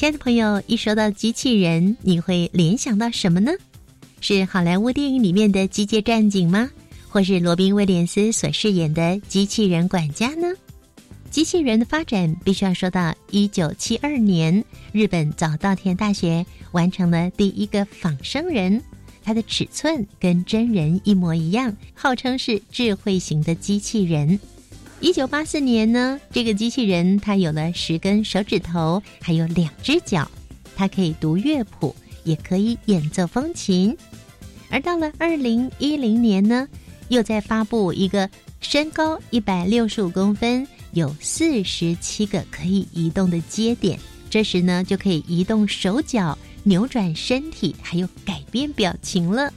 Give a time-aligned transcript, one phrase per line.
[0.00, 3.52] 亲爱的朋友，一说到机器人，你会联想到什么呢？
[4.22, 6.70] 是好莱坞电影里面的机械战警吗？
[7.06, 10.54] 或是罗宾威廉斯所饰演的机器人管家呢？
[11.30, 18.82] 机器人的发展必须要说到一九七二年，日本早稻田大学完成了第一个仿生人，
[19.22, 24.40] 它的尺寸跟真人一模一样，号称是智慧型的机器人。
[25.00, 30.30] 一九八四年呢，这个机器人它有了十根手指头，还有两只脚，
[30.76, 33.96] 它可以读乐谱，也可以演奏风琴。
[34.68, 36.68] 而到了二零一零年呢，
[37.08, 38.28] 又在发布一个
[38.60, 43.98] 身高一百六十五公分、有四十七个可以移动的接点，
[44.28, 49.50] 这时呢就可以移动手脚、扭转身体，还有改变表情了。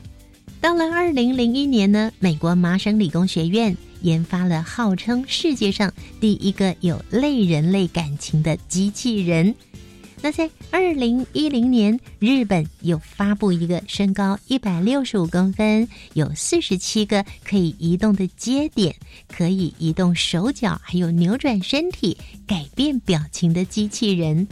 [0.61, 3.75] 到了二零零一年呢，美国麻省理工学院。
[4.03, 9.53] 研发了号称世界上第一个有类人类感情的机器人。
[10.21, 18.95] 那在二零一零年，日本又发布一个身高一百六十五公分、有四十七个可以移动的接点、
[19.27, 24.47] 可以移动手脚、还有扭转身体、改变表情的机器人。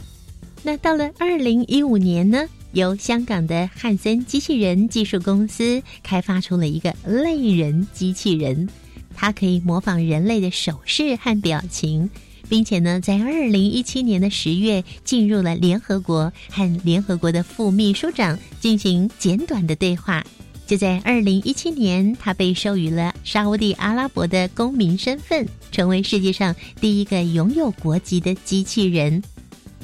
[0.62, 8.68] 那到了二零一五年呢，由香港的汉森机器人技术公司开发出了一个类人机器人。
[9.16, 12.08] 它可以模仿人类的手势和表情，
[12.48, 20.24] 并且呢，在二零一七年的十月进入了联合国，和联合国的副秘书长进行简短的对话。
[20.66, 29.22] 就在二零一七年，它被授予了沙地阿拉伯的公民身份，成为世界上第一个拥有国籍的机器人。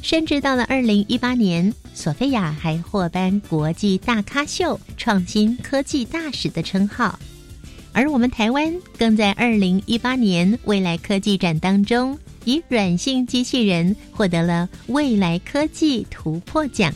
[0.00, 7.18] 甚至到了二零一八年，索菲亚还获颁国际大咖秀创新科技大使的称号。
[7.98, 16.94] 而我们台湾更在二零一八年未来科技展当中，以软性机器人获得了未来科技突破奖。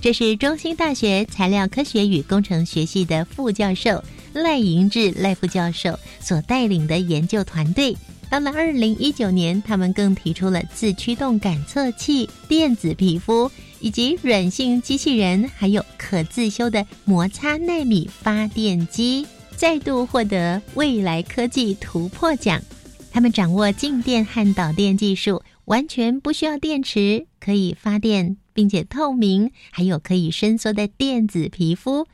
[0.00, 7.94] 这是中兴大学材料科学与工程学系的副教授赖银志赖副教授所带领的研究团队。
[8.30, 19.26] 到了二零一九年，他们更提出了自驱动感测器、电子皮肤以及软性机器人，还有可自修的摩擦纳米发电机。
[19.58, 22.62] 再度获得未来科技突破奖，
[23.10, 32.06] 他们掌握静电和导电技术，完全不需要电池，可以发电，并且透明，还有可以伸缩的电子皮肤。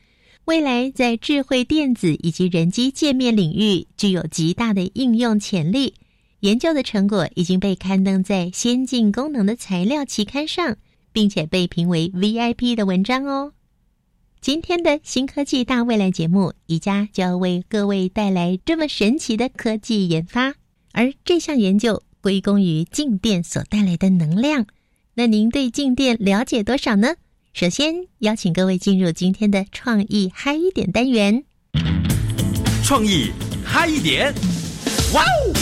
[0.46, 5.92] 未来在智慧电子以及人机界面领域具有极大的应用潜力。
[6.40, 10.78] 研究的成果已经被刊登在《先进功能的材料》期刊上，
[11.12, 13.52] 并且被评为 VIP 的文章哦。
[14.44, 20.52] 今天的新科技大未来节目，宜家就要为各位带来这么神奇的科技研发，
[20.92, 24.66] 而这项研究归功于静电所带来的能量。
[25.14, 27.14] 那您对静电了解多少呢？
[27.54, 31.42] 首先邀请各位进入今天的创意嗨一点单元。
[32.84, 33.30] 创意
[33.64, 34.30] 嗨一点，
[35.14, 35.54] 哇哦！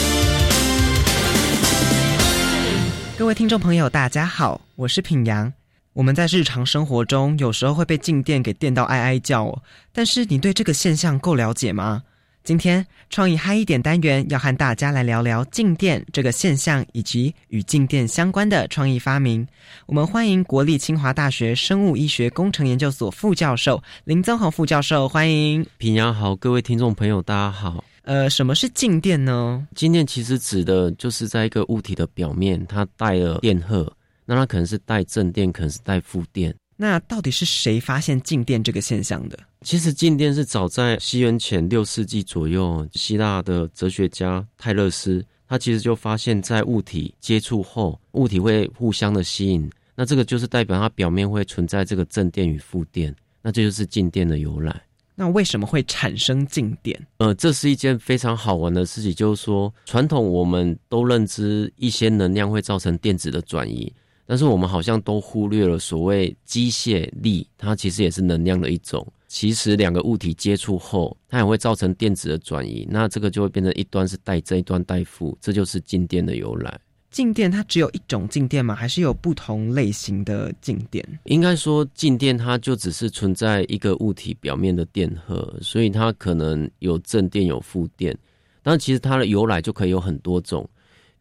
[3.17, 5.53] 各位听众朋友，大家好，我是品阳。
[5.93, 9.61] 我们在日常生活中有时候会被静电给电到哀哀叫，哦，
[9.91, 12.01] 但是你对这个现象够了解吗？
[12.43, 19.47] 今天创意嗨一点单元要和大家来聊聊静电这个现象以及与静电相关的创意发明。
[19.85, 27.83] 我们欢迎国立清华大学生物医学工程研究所副教授林增宏副教授，欢迎平阳好，各位听众朋友大家好。
[28.01, 29.65] 呃，什么是静电呢？
[29.75, 33.89] 静电其实指的就是在一个物体的表面，它带了电荷。
[34.25, 36.53] 那它可能是带正电，可能是带负电。
[36.75, 39.37] 那到底是谁发现静电这个现象的？
[39.61, 49.69] 其实静电是早在西元前六世纪左右，希腊的哲学家泰勒斯，他其实就发现，在物体接触后，物体会互相的吸引。
[49.95, 53.15] 那这个就是代表它表面会存在这个正电与负电。
[53.41, 54.81] 那这就是静电的由来。
[55.15, 56.99] 那为什么会产生静电？
[57.17, 63.93] 呃，这是一件非常好玩的事情，就是说，传统我们都认知一些能量会造成电子的转移。
[64.25, 69.05] 但是我们好像都忽略了所谓机械力，它其实也是能量的一种。
[69.27, 76.79] 其实两个物体接触后，它也会造成电子的转移，那这个就会变成一端是带正，一端带负，这就是静电的由来。
[77.09, 78.73] 静电它只有一种静电吗？
[78.73, 81.03] 还是有不同类型的静电？
[81.25, 88.17] 应该说，静电它就只是存在一个物体表面的电荷，所以它可能有正电有负电。
[88.63, 90.67] 但其实它的由来就可以有很多种，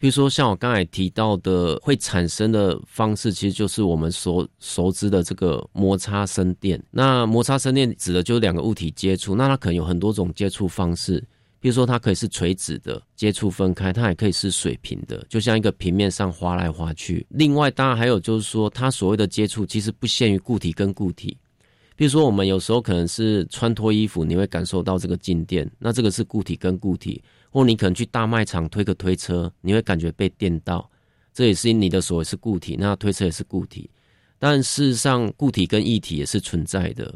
[0.03, 6.83] 比如说像我刚才提到的，会产生的方式，其实就是我们所熟知的这个摩擦生电。
[6.91, 11.23] 那摩擦生电指的就是两个物体接触，那它可能有很多种接触方式，
[11.61, 17.25] 比如说它可以是垂直的接触分开，它也可以是水平的，就像一个平面上滑来滑去。
[17.31, 21.39] 另外，当然还有就是说，它所谓的接触其实不限于固体跟固体。
[21.95, 27.23] 比如说，我们有时候可能是穿脱衣服，你会感受到这个静电，那这个是固体跟固体；
[27.53, 30.91] 或你可能去大卖场推个推车，你会感觉被电到，
[31.35, 33.91] 这也是你的手是固体，那推车也是固体。
[34.39, 37.15] 但事实上，固体跟液体也是存在的，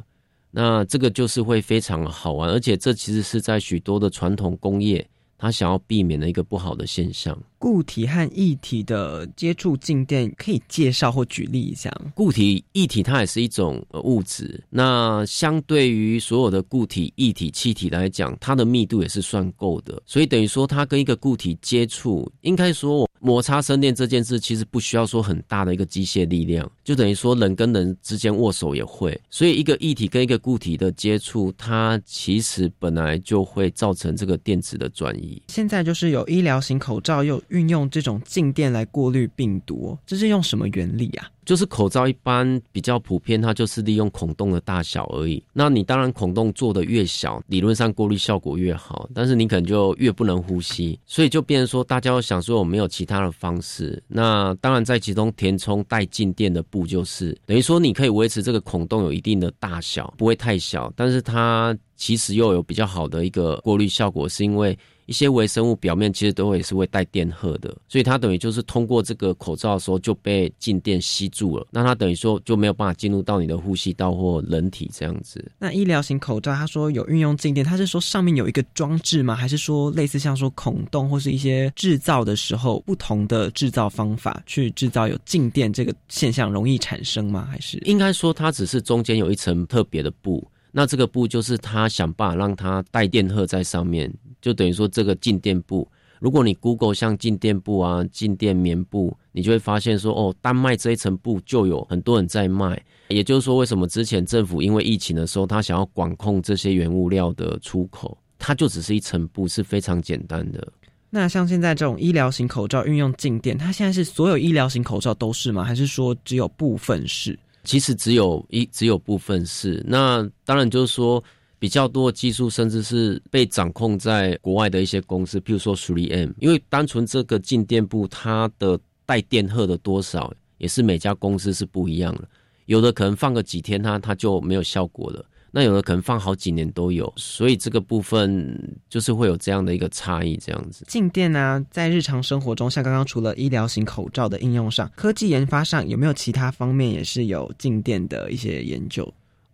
[0.50, 7.38] 那这个就是会非常好玩，而且这其实是在许多的传统工业，它想要避免的一个不好的现象。
[7.58, 11.90] 固体和液体的接触静电，可以介绍或举例一下。
[12.14, 20.00] 固体、液体它也是一种物质，那相对于所有的固体、液体、气体来讲，它的密度也是算够的。
[20.04, 29.18] 所以等于说，它跟一个固体接触，应该说摩擦生电这件事，其实不需要说很大的一个机械力量，就等于说人跟人之间握手也会。
[29.30, 35.25] 所以一个液体跟一个固体的接触，它其实本来就会造成这个电子的转移。
[35.48, 37.36] 现在就是有医疗型口罩又。
[37.48, 41.30] 运用这种静电来过滤病毒，这是用什么原理啊？
[41.44, 45.40] 就是口罩一般比较普遍，它就是利用孔洞的大小而已。
[45.52, 50.98] 那你当然孔洞做的越小，理论上过滤效果越好，但是你可能就越不能呼吸。
[51.06, 54.02] 所以就变成说，大家要想说，我没有其他的方式。
[54.08, 64.76] 那当然在其中填充带静电的布，就是等于说你可以维持这个孔洞有一定的大小，不会太小，但是它其实又有比较好的一个过滤效果，是因为。
[65.06, 75.44] 一些微生物表面其实都会是会带电荷的，所以它等于就是通过这个口罩的时候就被静电吸住了，那它等于说就没有办法进入到你的呼吸道或人体这样子。
[75.58, 79.34] 那医疗型口罩，他说有运用静电，他是说上面有一个装置吗？
[79.34, 87.48] 还是说类似像说孔洞或是一些制造的时候不同的制造方法去制造有静电这个现象容易产生吗？
[87.50, 94.12] 还是应该说它只是中间有一层特别的布，那这个布就是他想办法让它带电荷在上面。
[94.40, 95.88] 就等于说，这个静电布，
[96.20, 102.80] 如果你 Google 像静电布啊、静电棉布，你就会发现说，哦，单卖这一层布就有很多人在卖。
[103.08, 110.66] 也就是说，为什么之前政府因为疫情的时候，他想要管控这些原物料的出口，它就只是一层布，是非常简单的。
[111.10, 115.64] 那像现在这种医疗型口罩运用静电，它现在是所有医疗型口罩都是吗？
[115.64, 117.38] 还是说只有部分是？
[117.64, 119.84] 其实只有一只有部分是。
[119.86, 121.22] 那当然就是说。
[121.58, 132.28] 比较多的技术，甚至是被掌控在国外的一些公司，譬如说 Three M，因为单纯这个静电布，它的带电荷的多少，也是每家公司是不一样的。
[132.66, 137.10] 有的可能放个几天，它它就没有效果了；那有的可能放好几年都有。
[137.16, 140.84] 所以这个部分就是会有这样的一个差异，这样子。
[140.88, 149.10] 静电呢，在日常生活中，像刚刚除了医疗型口罩的应用上，科技研发上有没有其他方面也是有静电的一些研究？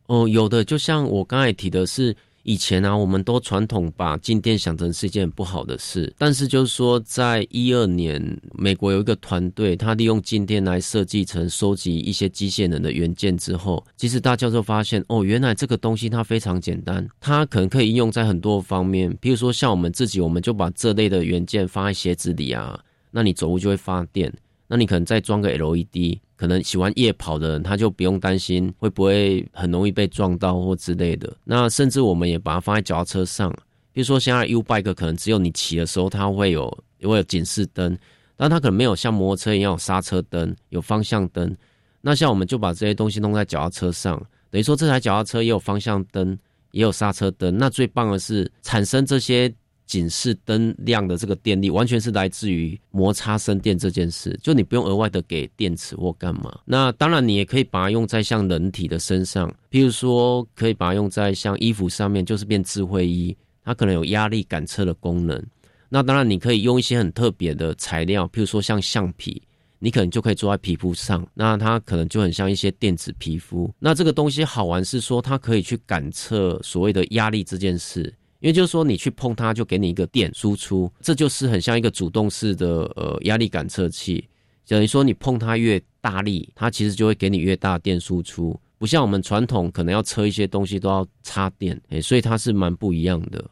[0.06, 8.20] 哦，有的，就像我刚才提的是，以前啊，我们都传统把静电想成是一件不好的事，但是就是说，在一二年，
[8.52, 22.78] 美国有一个团队，他利用静电来设计成收集一些机械人的元件之后，其实大家就发现，哦，原来这个东西它非常简单，它可能可以应用在很多方面，比如说像我们自己，我们就把这类的元件放在鞋子里啊，
[23.12, 24.32] 那你走路就会发电。
[24.72, 31.30] 那你可能再装个 LED，可能喜欢夜跑的人他就不用担心会不会很容易被撞到或之类的。
[31.44, 33.50] 那甚至我们也把它放在脚踏车上，
[33.92, 36.66] 比如说现在 U bike 可能只有你骑的时候它会有
[37.02, 37.98] 会有警示灯，
[38.34, 41.54] 但它可能没有像摩托车一样有刹车灯、有方向灯。
[42.00, 44.18] 那像我们就把这些东西弄在脚踏车上，
[44.50, 46.38] 等于说这台脚踏车也有方向灯，
[46.70, 47.58] 也有刹车灯。
[47.58, 49.54] 那最棒的是产生这些。
[49.92, 54.34] 警示灯亮的这个电力，完全是来自于摩擦生电这件事。
[54.42, 56.58] 就你不用额外的给电池或干嘛。
[56.64, 65.44] 那当然，你也可以把它用在像人体的身上，譬如说，可以把它用在像衣服上面，就是变智慧衣，它可能有压力感测的功能。
[65.90, 69.42] 那当然，你可以用一些很特别的材料，譬如说像橡皮，
[69.78, 73.70] 你可能就可以做在皮肤上，那它可能就很像一些电子皮肤。
[73.78, 78.10] 那这个东西好玩是说，它可以去感测所谓的压力这件事。
[78.42, 84.28] 因为就是说，你去碰它，就给你一个电输出，这就是很像一个主动式的呃压力感测器。
[84.66, 93.48] 等于说，你碰它越大力，它其实就会给你越大电输出，不像我们传统可能要测一些东西都要插电，诶，所以它是蛮不一样的。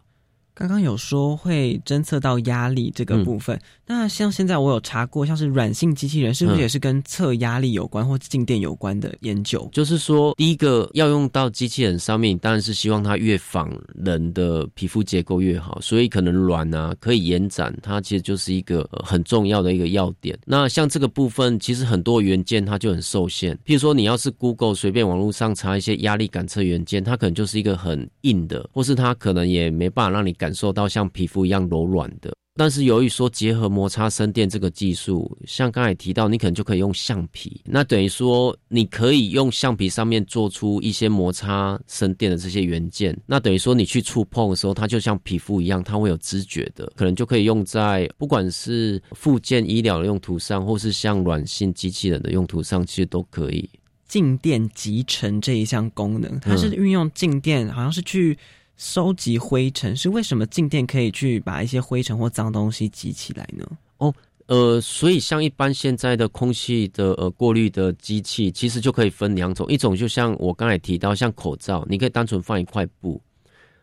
[0.61, 9.67] 刚刚有说会侦测到压力这个部分，那像现在我有查过，像是软性机器人是不是也是跟测压力有关或静电有关的研究？
[9.73, 20.39] 就是说，第一个要用到机器人上面，当然是希望它越仿人的皮肤结构越好，所以可能软啊可以延展，它其实就是一个很重要的一个要点。
[20.45, 30.50] 那像这个部分，其实很多元件它就很受限，譬如说你要是 Google 随便网络上查一些压力感测元件，它可能就是一个很硬的，或是它可能也没办法让你感。
[30.51, 53.71] 感受到像皮肤一样柔软的，但是由于说结合摩擦生电这个技术，像刚才提到，你可能就可以用橡皮，那等于说你可以用橡皮上面做出一些摩擦生电的这些元件，那等于说你去触碰的时候，它就像皮肤一样，它会有知觉的，可能就可以用在不管是附件医疗的用途上，或是像软性机器人的用途上，其实都可以。
[54.09, 58.37] 静电集成这一项功能，它是运用静电，好像是去。
[58.81, 63.63] 收集灰尘是为什么静电可以去把一些灰尘或脏东西集起来呢？
[63.99, 64.13] 哦，
[64.47, 73.21] 呃，所以像一般现在的空气的呃过滤的机器，其实就可以分两种，一种就像我刚才提到，像口罩，你可以单纯放一块布，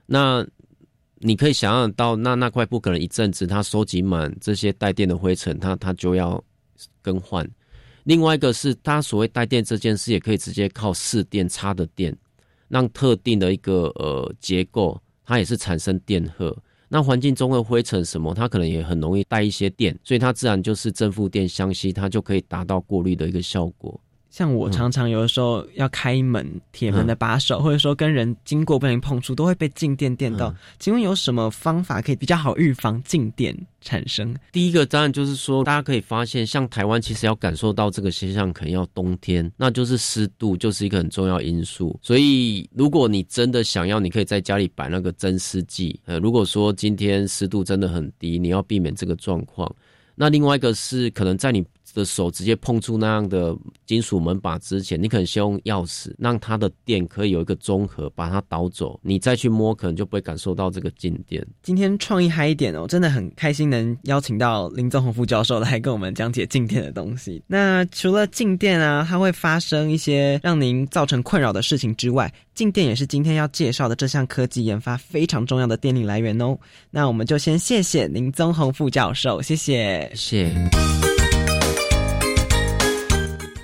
[0.07, 0.43] 那
[1.19, 6.43] 你可以想象到，那那块布可能一阵子它收集满这些带电的灰尘，它它就要
[7.03, 7.47] 更换。
[8.03, 12.17] 另外一个是它所谓带电这件事，也可以直接靠试电插的电。
[12.67, 16.55] 让特定的一个呃结构，它也是产生电荷。
[16.89, 23.99] 那环境中的灰尘什么，它可能也很容易带一些电，所以它自然就是正负电相吸，它就可以达到过滤的一个效果。
[24.37, 30.53] 像我常常有的时候要开门，铁门的把手，或者说跟人经过不小心碰触，都会被静电电到。
[30.77, 34.35] 请问有什么方法可以比较好预防静电产生？
[34.51, 41.99] 第一个当然就是说，大家可以发现，像台湾其实要感受到这个现象，可能要冬天，那就是湿度就是一个很重要因素。
[42.03, 45.99] 所以如果你真的想要，你可以在家里摆那个增湿剂。
[46.05, 49.75] 呃，如果说今天湿度真的很低，你要避免这个状况。
[50.13, 51.65] 那另外一个是可能在你。
[51.93, 61.45] 的手直接碰触那样的金属门把之前，你可能先用钥匙让它的电可以有一个综合，把它导走，你再去摸，可能就不会感受到这个静电。
[61.63, 67.41] 今天创意嗨一点哦，真的很开心能邀请到林宗宏副教授来跟我们讲解静电的东西。
[67.47, 76.57] 那除了静电啊，它会发生一些让您造成困扰的事情之外，静电也是今天要介绍的这项科技研发非常重要的电力来源哦。
[76.91, 80.53] 那我们就先谢谢林宗宏副教授，谢谢，谢。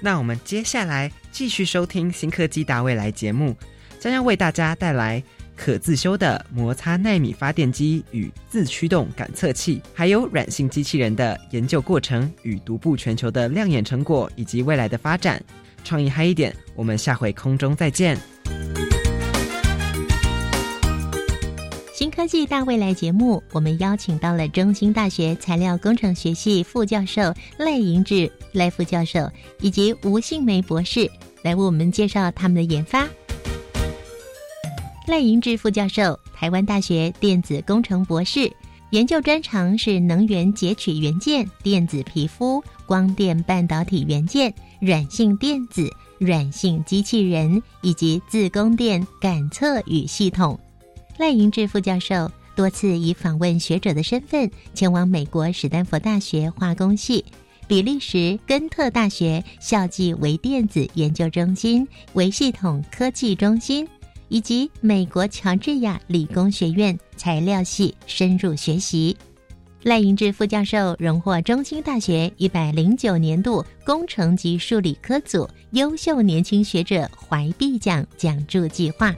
[0.04, 3.56] 那我们接下来继续收听新科技大未来节目，
[4.02, 5.24] 将要为大家带来
[5.56, 15.42] 可自修的摩擦纳米发电机与自驱动感测器，还有软性机器人的研究过程与独步全球的亮眼成果，以及未来的发展。
[15.86, 18.18] 创意嗨一点，我们下回空中再见。
[22.04, 29.32] 新科技大未来节目，我们邀请到了中兴大学材料工程学系副教授赖银志赖副教授
[29.62, 31.10] 以及吴杏梅博士
[31.44, 33.08] 来为我们介绍他们的研发。
[35.08, 38.52] 赖银志副教授，台湾大学电子工程博士，
[38.90, 50.60] 研究专长是能源截取元件、电子皮肤、光电半导体元件、软性电子、软性机器人以及自供电感测与系统。
[51.18, 57.24] 赖银志副教授多次以访问学者的身份前往美国史丹佛大学化工系、
[57.68, 63.88] 比利时根特大学校际微电子研究中心、微系统科技中心，
[64.28, 69.16] 以及美国乔治亚理工学院材料系深入学习。
[69.84, 79.14] 赖银志副教授荣获中兴大学一百零九年度工程及数理科组优秀年轻学者怀璧奖讲助计划。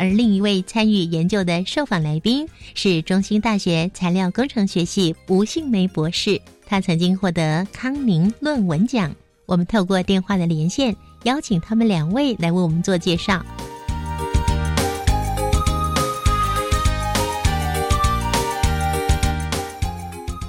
[0.00, 9.14] 而另一位参与研究的受访来宾是中兴大学材料工程学系吴杏梅博士，他曾经获得康宁论文奖。
[9.44, 13.44] 我们透过电话的连线，邀请他们两位来为我们做介绍。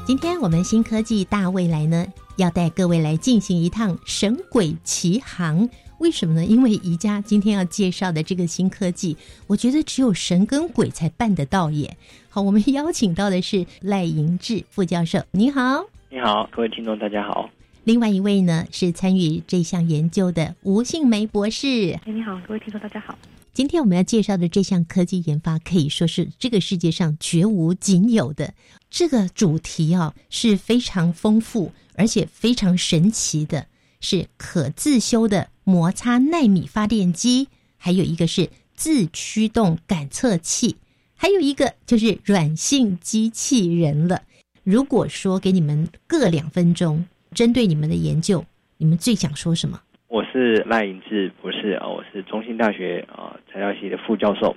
[0.08, 5.67] 今天我们新科技大未来呢，要带各位来进行一趟神鬼奇航。
[6.01, 6.43] 为什么呢？
[6.43, 9.15] 因为宜家今天要介绍的这个新科技，
[9.46, 11.96] 我觉得只有神跟鬼才办得到耶。
[12.27, 17.48] 好，我们邀请到的是赖银志副教授，你好，你好，各位听众大家好。
[17.84, 23.15] 另外一位呢是参与这项研究的吴杏梅博士，哎，你好，各位听众大家好。
[23.53, 28.55] 今天我们要介绍的这项科技研发，可以说是这个世界上绝无仅有的。
[28.89, 33.67] 这个主题啊是非常丰富，而且非常神奇的，
[34.00, 35.50] 是可自修的。
[35.63, 40.77] 摩擦纳米发电机，还有一个是自驱动感测器，
[41.15, 44.22] 还有一个就是软性机器人了。
[44.63, 48.44] 如果说给你们各两分钟，针对你们的研究，
[48.77, 49.80] 你们最想说什么？
[50.08, 54.56] 我是赖银志博士啊，我是中兴大学啊材料系的副教授。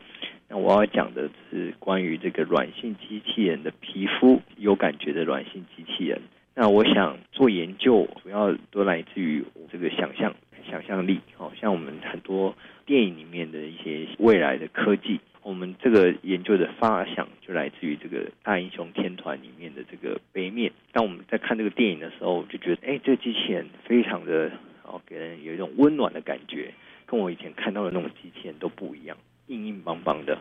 [0.48, 6.20] 那我要讲的是关于这个软性机器人的皮肤有感觉的软性机器人。
[6.54, 11.20] 那我想做研究，主要都来自于这个想象、想象力。
[11.38, 12.54] 哦，像我们很多
[12.86, 20.72] 电影里面的一些未来的科技，我们这个研究的发想就来自于这个《大英雄天团》里面的这个杯面。
[20.92, 24.50] 当我们在看这个电影的时候，就觉得，哎，这个机器人非常的。
[24.86, 26.70] 哦，给人有一种温暖的感觉，
[27.06, 29.16] 跟我以前看到的那种机器人都不一样，
[29.46, 30.38] 硬硬邦邦的。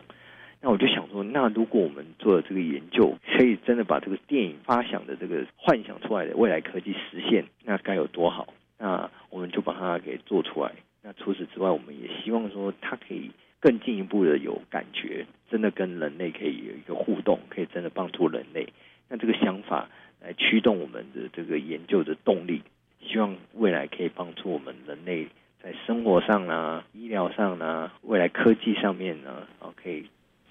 [0.60, 8.52] 那我就想说，那如果我们做了这个研究，可以真的把这个电影发想的这个幻想出来的未来科技实现，那该有多好？
[8.84, 10.72] 那我们就把它给做出来。
[11.00, 18.68] 那除此之外，我们也希望说，它可以更进一步的有感觉，真的跟人类可以有一个互动，可以真的帮助人类。
[19.08, 19.88] 那这个想法
[20.20, 22.60] 来驱动我们的这个研究的动力。
[23.00, 25.28] 希望未来可以帮助我们人类
[25.62, 30.04] 在生活上呢、医疗上呢、未来科技上面呢，啊，可以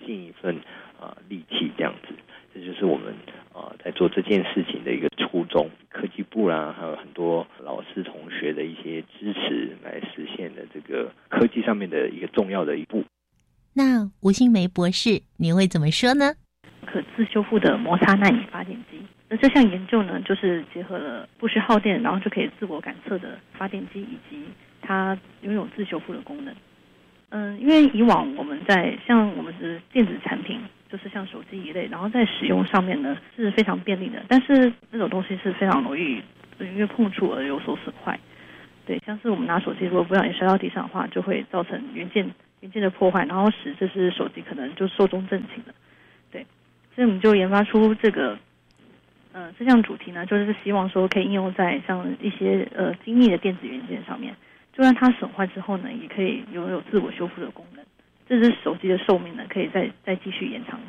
[0.04, 0.58] 尽一份
[1.00, 2.16] 啊力气，这样子，
[2.52, 3.14] 这就是我们
[3.54, 5.70] 啊在做这件事情的一个初衷。
[5.90, 13.04] 科技部啦，还有很多老师同学的一些支持，来实现的这个科技上面的一个重要的一步。
[13.74, 16.34] 那吴新梅博士，你会怎么说呢？
[16.86, 18.98] 可自修复的摩擦纳米发电机。
[19.30, 24.44] 那这项研究呢，就是结合了不需耗电，然后就可以自我感测的发电机，以及
[24.82, 26.54] 它拥有自修复的功能。
[27.30, 30.60] 嗯，因为以往我们在像我们的电子产品，
[30.94, 36.22] 就是像手机一类，然后在使用上面呢是非常便利的，但是那种东西是非常容易
[36.60, 38.20] 因为碰触而有所损坏。
[38.86, 45.74] 对，像是我们拿手机如果不小心摔到地上的话，就会造成元件元件的破坏，然后使这只手机可能就寿终正寝了。
[46.32, 46.46] 对，
[46.94, 48.38] 所以我们就研发出这个。
[49.32, 54.32] 呃，这项主题呢，就是希望说可以应用在像一些呃精密的电子元件上面，
[54.72, 57.66] 就算它损坏之后呢，也可以拥有自我修复的功。
[58.40, 60.80] 这只手机的寿命呢，可以再再继续延长。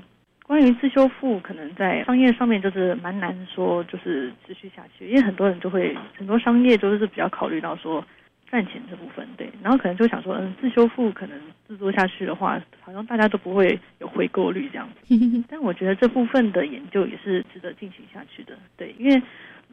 [0.47, 8.05] 关于自修复，可能在商业上面就是蛮难说，就是持续下去，因为很多人就会很多商业都是比较考虑到说。
[8.51, 15.45] 赚钱这部分对，然后可能就想说，嗯，自修复可能制作下去的话，好像大家都不会有回购率这样子。
[15.49, 19.21] 但我觉得这部分的研究也是值得进行下去的，对，因为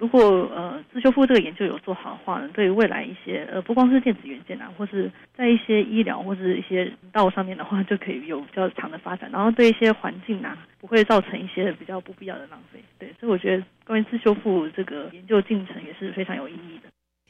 [0.02, 0.20] 如果
[0.56, 12.84] 呃自修复这个研究有做好的话呢，对于未来一些呃不光是电子元件啊，或是在一些医疗或是一些道上面的话，就可以有比较长的发展，然后对一些环境啊不会造成一些比较不必要的浪费。
[12.98, 16.90] 对，所以我觉得关于自修复这个研究进程也是非常有意义的。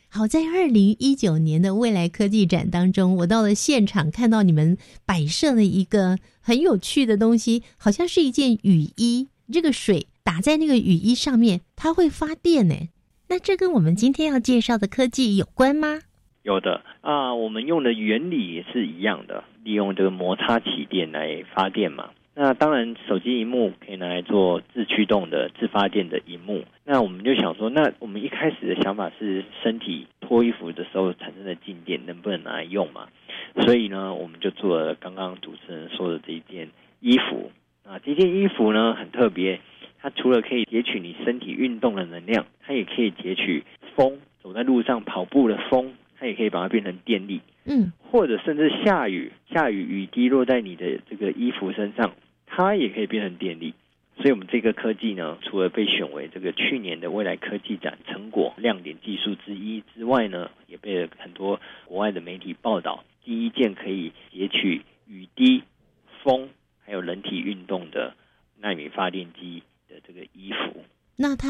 [0.10, 9.28] 好在二零一九年的未来科技展当中，我到了现场，看到你们摆设了一个很有趣的东西，好像是一件雨衣。
[9.54, 12.76] 这个水打在那个雨衣上面，它会发电呢。
[13.30, 16.00] 那这跟我们今天要介绍的科技有关吗？
[16.44, 22.10] 有的啊，我们用的原理也是一样的，利用这个摩擦起电来发电嘛。
[22.34, 26.64] 那当然，手机荧幕可以拿来做自驱动的自发电的荧幕。
[26.86, 33.08] 那我们就想说，那我们一开始的想法是，身体脱衣服的时候产生的静电能不能拿来用嘛？
[33.62, 36.70] 所以呢，我们就做了刚刚主持人说的这一件
[37.02, 37.52] 衣服。
[37.84, 39.60] 啊，这件衣服呢很特别，
[40.02, 43.64] 它除了可以截取你身体运动的能量，它也可以截取
[43.96, 47.42] 风，走在路上跑步的风，它也可以把它变成电力。
[47.66, 52.16] 嗯，或者甚至下雨，下雨雨滴落在你的这个衣服身上，
[52.48, 53.76] 它也可以变成电力。
[54.18, 65.64] 所以，我们这个科技呢，除了被选为这个去年的未来科技展成果亮点技术之一之外呢，也被很多国外的媒体报道，第一件可以截取雨滴、
[66.24, 66.50] 风
[66.84, 68.16] 还有人体运动的
[68.60, 69.61] 纳米发电机。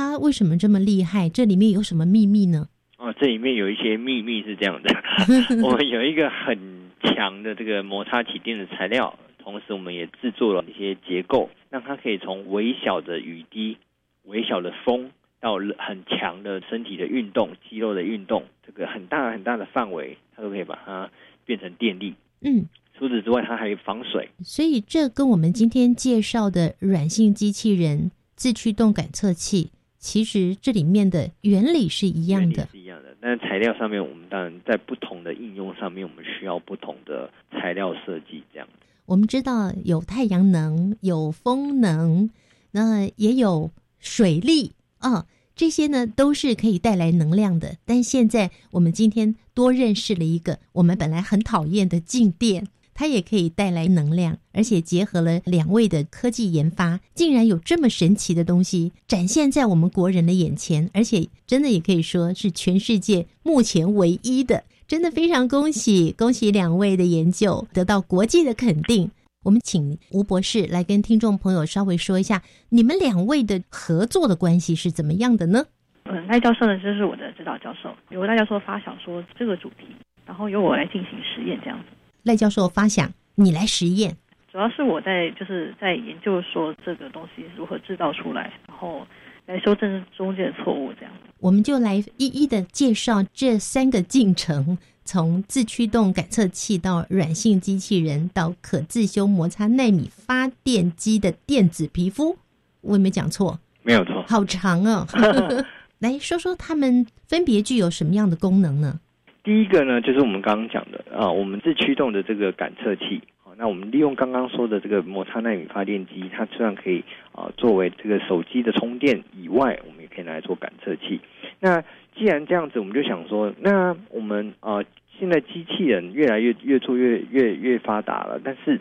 [0.01, 1.29] 那它为什么这么厉害？
[1.29, 2.67] 这里面有什么秘密呢？
[2.97, 4.89] 哦，这里面有一些秘密是这样的，
[5.63, 6.57] 我们有一个很
[7.03, 13.77] 强的这个摩擦起电的材料，同时我们也制作了一些结构，让它可以从微小的雨滴、
[14.23, 21.07] 微小的风到很强的身体的运动、肌肉的运动，这个很大很大的范围，它都可以把它
[21.45, 22.15] 变成电力。
[22.41, 22.65] 嗯，
[22.97, 24.27] 除此之外，它还有防水。
[24.43, 29.69] 所以这跟我们今天介绍的软性机器人自驱动感测器。
[30.01, 33.15] 其实这里面的原理是一样的，是一样的。
[33.21, 38.43] 但是材料上面，我们当然在不同的应用上面，我们需要不同的材料设计。
[38.51, 38.67] 这样，
[39.05, 42.31] 我们知道有太阳能、有风能，
[42.71, 47.77] 那也有水力啊，这些呢都是可以带来能量的。
[47.85, 52.67] 但现在我们今天多认识了一个我们本来很讨厌的静电。
[53.01, 69.09] 它也可以带来能量，而且结合了两位的科技研发，竟然有这么神奇的东西展现在我们国人的眼前，而且真的也可以说是全世界目前唯一的，真的非常恭喜恭喜两位的研究得到国际的肯定。
[69.43, 75.65] 我们请吴博士来跟听众朋友稍微说一下，你们两位的合作的关系是怎么样的呢？
[76.03, 79.87] 嗯，赖教授呢，就是我的指导教授，由赖教授发想说这个主题，
[80.27, 81.85] 然后由我来进行实验，这样子。
[82.23, 84.17] 赖教授发想，你来实验。
[84.51, 89.07] 主要是我在就是在研究说这个东西如何制造出来，然后
[89.45, 91.11] 来修正中间的错误，这样。
[91.39, 94.77] 我们就来一一的介绍这三个进程。
[95.03, 102.37] 从自驱动感测器到软性机器人，到可自修摩擦纳米发电机的电子皮肤，
[102.81, 103.59] 我有没有讲错？
[103.81, 105.05] 没有错，好长哦。
[105.97, 108.99] 来说说它们分别具有什么样的功能呢？
[109.43, 113.21] 第一个呢，就是我们刚刚讲的啊，我们自驱动的这个感测器。
[113.43, 121.19] 啊，那我们利用刚刚说的这个摩擦纳米发电机，它虽然可以啊作为这个手机的充电以外，我们也可以拿来做感测器。
[121.59, 121.81] 那
[122.15, 124.83] 既然这样子，我们就想说，那我们啊。
[125.19, 128.79] 现在机器人越来越越做越越越发达了，但是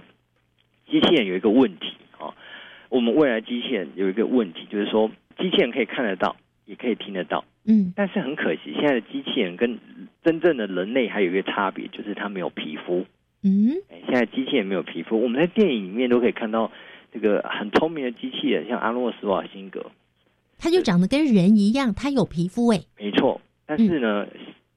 [0.90, 2.32] 机器人有一个问题啊，
[2.88, 9.78] 我们未来机器人有一个问题，就是说机器人可以看得到，也可以听得到，嗯，但是很可惜，现在的机器人跟
[10.24, 13.04] 真正的人类还有一个差别，就是它没有皮肤，
[13.42, 13.70] 嗯，
[14.06, 16.70] 现在机器人没有皮肤，我们在电影里面都可以看到
[17.12, 19.86] 这个很聪明的机器人，像阿诺斯瓦辛格，
[20.58, 24.26] 他就长得跟人一样，他有皮肤哎，没错，但是呢。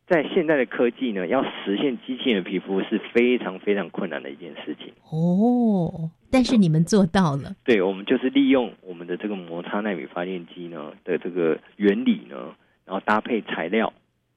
[0.05, 4.91] 在现在的科技呢，要实现机器人的皮肤是非常非常困难的一件事情。
[5.09, 6.11] 哦。
[6.29, 12.53] 但是你们做到了，对，我们就是利用我们的这个摩擦纳米发电机呢的这个原理呢，
[12.85, 13.93] 然后搭配材料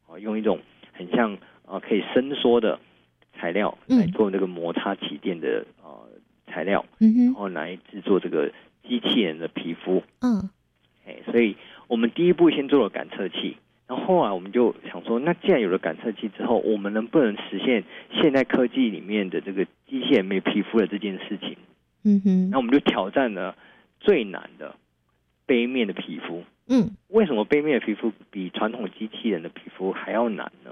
[0.09, 0.61] 啊，用一种
[0.93, 2.79] 很像啊可以伸缩的
[3.39, 6.05] 材料来做那个摩擦起电的啊
[6.47, 8.53] 材料，嗯哼，然后来制作这个
[8.87, 10.49] 机器人的皮肤，嗯，
[11.07, 11.57] 哎，所以
[11.89, 13.57] 我们第一步先做了感测器。
[13.89, 17.85] 然后后来我们就想说，那既然有了感测器之后，我们能不能实现
[18.21, 21.57] 现代科技里面的这个机械没皮肤的这件事情？
[22.03, 22.51] 嗯哼。
[22.51, 23.55] 那我们就挑战了
[24.01, 24.75] 最难的
[25.47, 26.43] 杯面的皮肤。
[26.67, 26.97] 嗯。
[27.17, 30.71] 为什么背面的皮肤比传统机器人的皮肤还要难呢？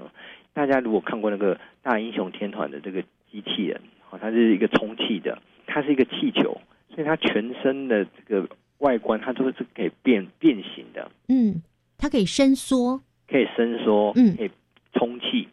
[0.53, 6.61] 大家如果看过那个大英雄天团的这个机器人，好，它是一个充气的，它是一个气球，
[6.93, 11.09] 所以它全身的这个外观它都是可以变变形的。
[11.29, 11.63] 嗯。
[11.97, 14.51] 它可以伸缩，可以伸缩，嗯，可以
[14.93, 15.47] 充气，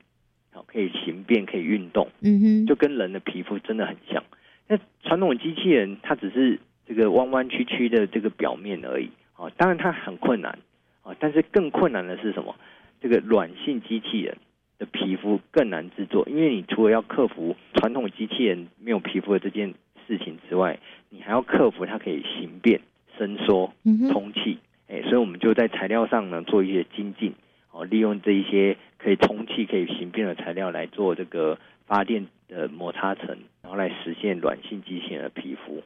[0.51, 4.23] 好，可以形变，可以运动，嗯哼，就跟人的皮肤真的很像。
[4.69, 10.59] 那传统机器人它只是这个弯弯曲曲的这个表面而已，啊，当然它很困难，
[11.03, 12.55] 啊，但是更困难的是什么？
[13.01, 14.39] 这个软性机器人
[14.79, 19.75] 的皮肤更难制作，因为你除了要克服传统机器人没有皮肤的这件
[20.07, 20.79] 事情之外，
[21.11, 22.81] 你还要克服它可以形变、
[23.19, 23.73] 伸缩、
[24.11, 24.59] 通气。
[24.89, 27.35] 哎，所以我们就在材料上呢做一些精进，
[27.71, 33.27] 哦，利用这一些可以通气、可以形变的材料来做这个发电的摩擦层，
[33.63, 35.83] 然后来实现软性机器人的皮肤。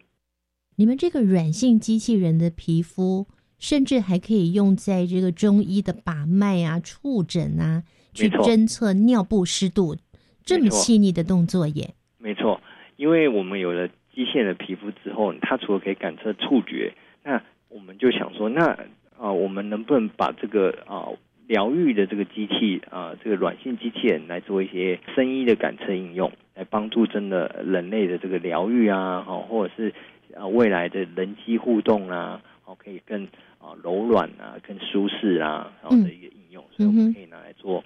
[0.76, 3.26] 你们这个软性机器人的皮肤，
[3.58, 9.96] 甚至还可以用在这个中医的把脉啊、触诊啊，去侦测尿布湿度，
[10.44, 11.94] 这么细腻的动作耶。
[12.18, 12.60] 没错，
[12.96, 18.78] 因为我们有了机械的皮肤之后，它除了可以感测触觉，那我们就想说，那
[19.18, 21.08] 啊，我们能不能把这个啊
[21.46, 29.94] 疗愈的这个机器啊，这个软性机器人来做一些声音的感测应用，来帮助真的人类的这个疗愈啊，哦，或者是
[30.36, 33.28] 啊未来的人机互动啊，哦，可以更
[33.66, 37.82] 啊柔软啊，更舒适啊，然后的一个应用，所以我们可以拿来做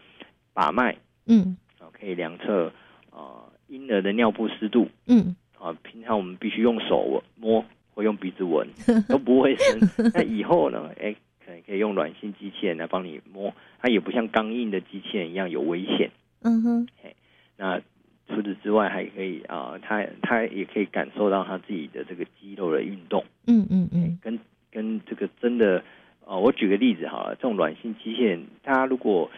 [0.53, 2.73] 把脉，嗯，啊，可以量测
[3.11, 7.65] 啊婴儿的尿布湿度，嗯，啊，平常我们必须用手摸。
[7.93, 8.67] 或用鼻子闻
[9.09, 9.81] 都不会生，
[10.15, 10.91] 那以后呢？
[10.99, 11.15] 哎，
[11.45, 16.11] 可能可以用软性机器人来帮你摸，它也不像刚硬的机器人一样有危险。
[16.43, 17.13] 嗯哼，哎，
[17.59, 17.81] 那
[18.29, 23.25] 除此之外还可以啊，它它也可以感受到它自己的这个肌肉的运动。
[23.49, 24.39] 嗯嗯嗯，跟
[24.71, 25.83] 跟这个真的
[26.27, 29.31] 呃，我举个例子好了，这种软性机器人，大家如果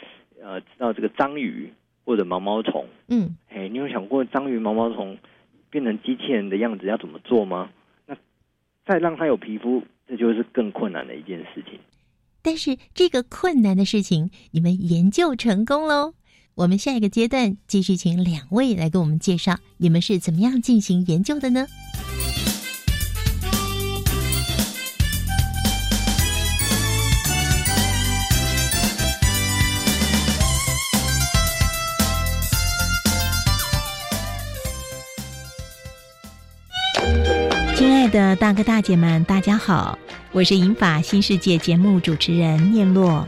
[0.43, 1.73] 呃知道这个章鱼
[2.05, 5.17] 或者毛毛虫，嗯，哎，你有想过章鱼毛毛虫
[5.71, 7.71] 变成机器人的样子要怎么做吗？
[8.07, 8.17] 那
[8.85, 11.79] 再让它有皮肤，这就是更困难的一件事情。
[12.43, 16.15] 但是这个困难的事情，你们研究成功喽！
[16.57, 21.67] 我们下一个阶段继续请两位来给我们介绍，你们是怎么样进行研究的呢？
[38.13, 39.99] 的大哥大姐们，大家好，
[40.33, 43.27] 我是银法新世界节目主持人念洛。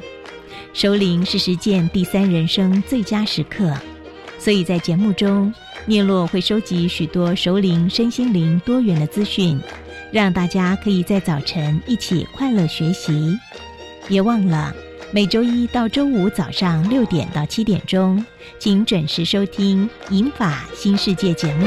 [0.75, 3.75] 熟龄是实践第三人生最佳时刻，
[4.39, 5.53] 所以在节目中，
[5.87, 9.59] 念洛会收集许多熟龄身心灵多元的资讯，
[10.13, 13.39] 让大家可以在早晨一起快乐学习。
[14.07, 14.75] 别忘了
[15.11, 18.23] 每周一到周五早上六点到七点钟，
[18.59, 21.67] 请准时收听银法新世界节目。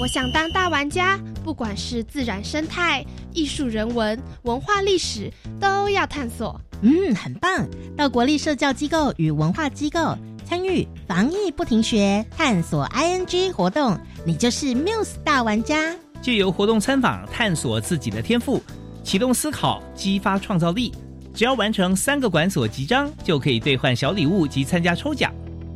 [0.00, 6.58] 我想当大玩家，不管是自然生态、艺术人文、文化历史，都要探索。
[6.80, 7.68] 嗯，很棒！
[7.98, 15.94] 到国立社教机构与文化机构参与防疫不停学探索 ING 活动，你就是 Muse 大玩家。
[16.22, 18.62] 借由活动参访，探索自己的天赋，
[19.04, 20.90] 启动思考，激发创造力。
[21.34, 25.30] 只要完成三个馆所集章，就可以兑换小礼物及参加抽奖。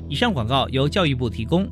[0.08, 1.68] 以上广告由教育部提供。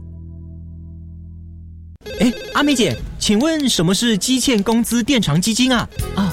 [2.20, 5.88] 哎，阿美姐，请问什么是基欠工资垫偿基金啊？
[6.14, 6.32] 啊，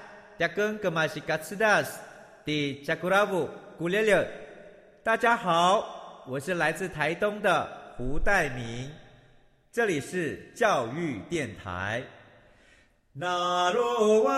[0.41, 1.99] 扎根格玛西嘎斯达斯，
[2.45, 4.27] 的加古拉布古列列。
[5.03, 8.89] 大家好，我是来自台东的胡代明，
[9.71, 12.01] 这里是教育电台。
[13.13, 14.33] 那罗哇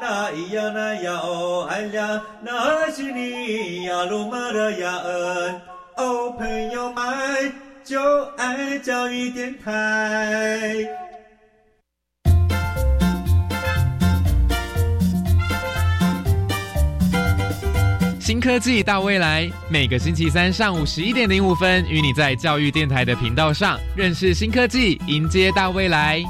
[0.00, 5.60] 那咿呀那呀哦哎呀，那是你呀鲁玛的呀恩
[5.96, 7.52] 哦，朋友们
[7.84, 11.05] 就爱教育电台。
[18.26, 26.20] 新科技大未来，每个星期三上午十一点零五分，与你在教育电台的频道上认识新科技，迎接大未来。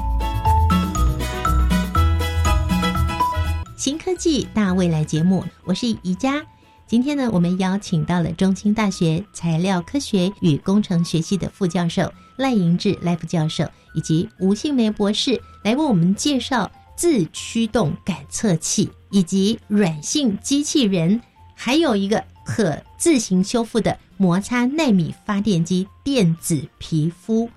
[3.75, 6.45] 新科技大未来节目，我是宜佳。
[6.85, 21.19] 今天呢，我们邀请到了中清大学材料科学与工程学系的副教授赖银志赖副教授，以及吴杏梅博士，来为我们介绍自驱动感测器以及软性机器人。
[21.57, 27.49] 还有一个可自行修复的摩擦纳米发电机电子皮肤。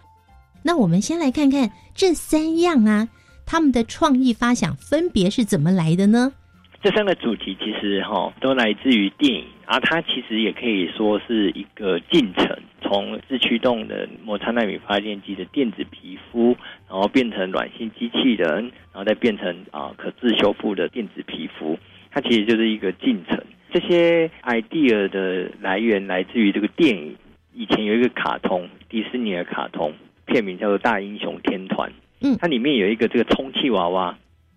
[0.62, 3.08] 那我们先来看看这三样啊，
[3.44, 6.32] 他们的创意发想分别是怎么来的呢？
[6.82, 16.56] 这三个主题其实哈都来自于电影啊，它其实也可以说是一个进程，从自驱动的摩擦纳米发电机的电子皮肤，
[16.88, 21.78] 然后变成软性机器人，然后再变成啊可自修复的电子皮肤，
[22.10, 23.38] 它其实就是一个进程。
[23.72, 27.16] 这些 idea 的来源来自于这个电影。
[27.52, 29.92] 以前有一个卡通，迪士尼的卡通，
[30.26, 31.90] 片名叫做《大英雄天团》。
[32.20, 34.16] 嗯，它里面有一个这个充气娃娃。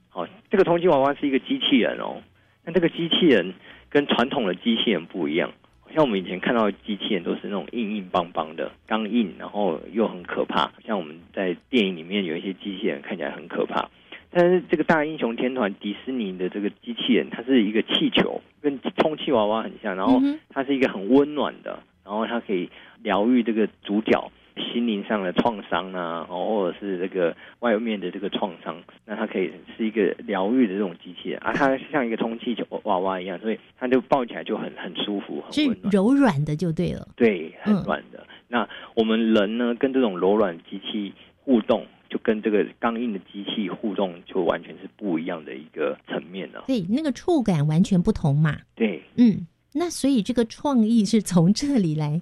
[0.10, 2.22] 好，这个充气娃娃是一个机器人哦。
[2.64, 3.54] 那这个机器人
[3.90, 5.52] 跟传统的机器人不一样，
[5.94, 10.72] 像我们以前看到的机器人都是那种硬硬邦邦的、刚硬，然后又很可怕。
[10.86, 13.90] 像我们在电影里面有一些机器人看起来很可怕。
[14.36, 20.20] 但是这个大英雄天团迪士尼的这个机器人，它是一个气球，跟充气娃娃很像，然后
[20.50, 22.68] 它是一个很温暖的，然后它可以
[23.04, 38.26] 疗愈这个主角心灵上的创伤啊，或者是这个外面的这个创伤，那它可以是一个疗愈的这种机器人啊，它像一个充气球娃娃一样，所以它就抱起来就很很舒服，很温暖，柔软的就对了，对，很软的。
[38.48, 41.86] 那我们人呢，跟这种柔软机器互动。
[42.10, 46.66] 就跟这个刚硬的机器互动，就完全是不一样的一个层面了。
[46.68, 48.60] 对，那个触感完全不同嘛。
[48.76, 52.22] 对，嗯，那所以这个创意是从这里来。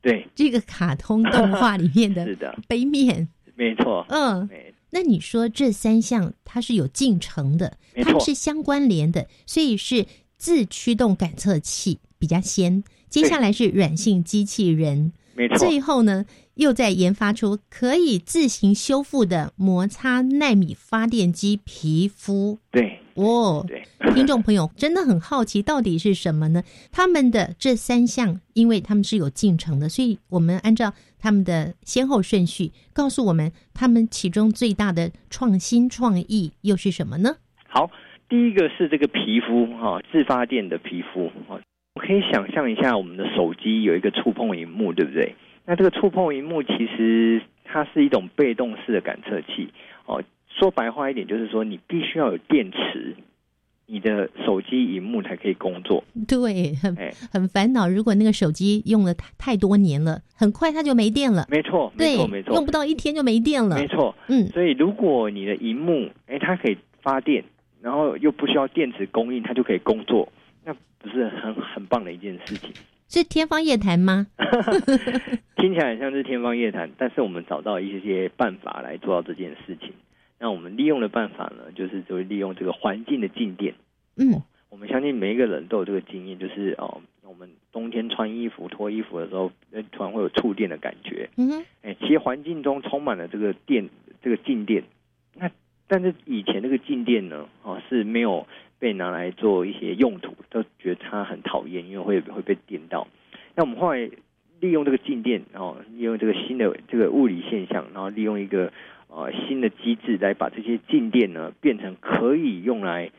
[0.00, 4.04] 对，这个卡通动画里面的 是的杯面，没错。
[4.08, 4.48] 嗯，
[4.90, 10.04] 那你说这三项它是有进程的，它们是相关联的，所以是
[10.36, 16.26] 自驱动感测器比较先，接下来是软性机器人，没错，最后呢？
[16.54, 22.58] 又在研发出可以自行修复的摩擦纳米发电机皮肤。
[22.70, 23.82] 对，哦，对，
[24.14, 26.62] 听众朋友真的很好奇，到底是什么呢？
[26.90, 37.36] 他们的这三项，因为他们是有进程的，所以我们按照他们的先后顺序，告诉我们他们其中最大的创新创意又是什么呢？
[37.68, 37.90] 好，
[38.28, 41.60] 第一个是这个皮肤哈，自发电的皮肤啊，
[41.94, 45.34] 我可以想象一下，我们的手机有一个触碰荧幕，对不对？
[45.64, 49.68] 那这个触碰荧幕其实它是一种被动式的感测器
[50.06, 53.14] 哦，说白话一点，就是说你必须要有电池，
[53.86, 56.02] 你的手机荧幕才可以工作。
[56.26, 57.88] 对，很哎很烦恼。
[57.88, 61.46] 如果那个手机用了太太多年了，很快它就没电了。
[61.48, 63.76] 没错，没对错，没，错，用不到一天就没电了。
[63.76, 64.14] 没错。
[64.28, 67.44] 嗯，所以如果你的荧幕，哎，它可以发电，
[67.80, 70.30] 然后又不需要电池供应，它就可以工作，
[70.64, 72.72] 那不是很很棒的一件事情？
[73.12, 74.26] 是天方夜谭吗？
[75.56, 79.92] 听起来很像是天方夜谭，但是我们找到一些办法来做到这件事情。
[80.40, 83.74] 那我们利用的办法呢，就是就利用这个环境的静电。
[84.16, 91.28] 嗯，我们相信每一个人都有这个经验，就是哦，我们冬天穿衣服、脱衣服的时候，呃突然会有触电的感觉。
[91.36, 93.90] 嗯哼，哎，其实环境中充满了这个电，
[94.22, 94.82] 这个静电。
[95.34, 95.50] 那
[95.86, 98.46] 但是以前那个静电呢，哦是没有
[98.82, 103.06] 被拿来做一些用途，都觉得它很讨厌，因为会会被电到。
[103.54, 104.10] 那我们后来
[104.58, 108.72] 利用这个静电，然后利用这个新的这个物理现象，然后利用一个
[109.06, 113.12] 呃新的机制来把这些静电呢变成可以用来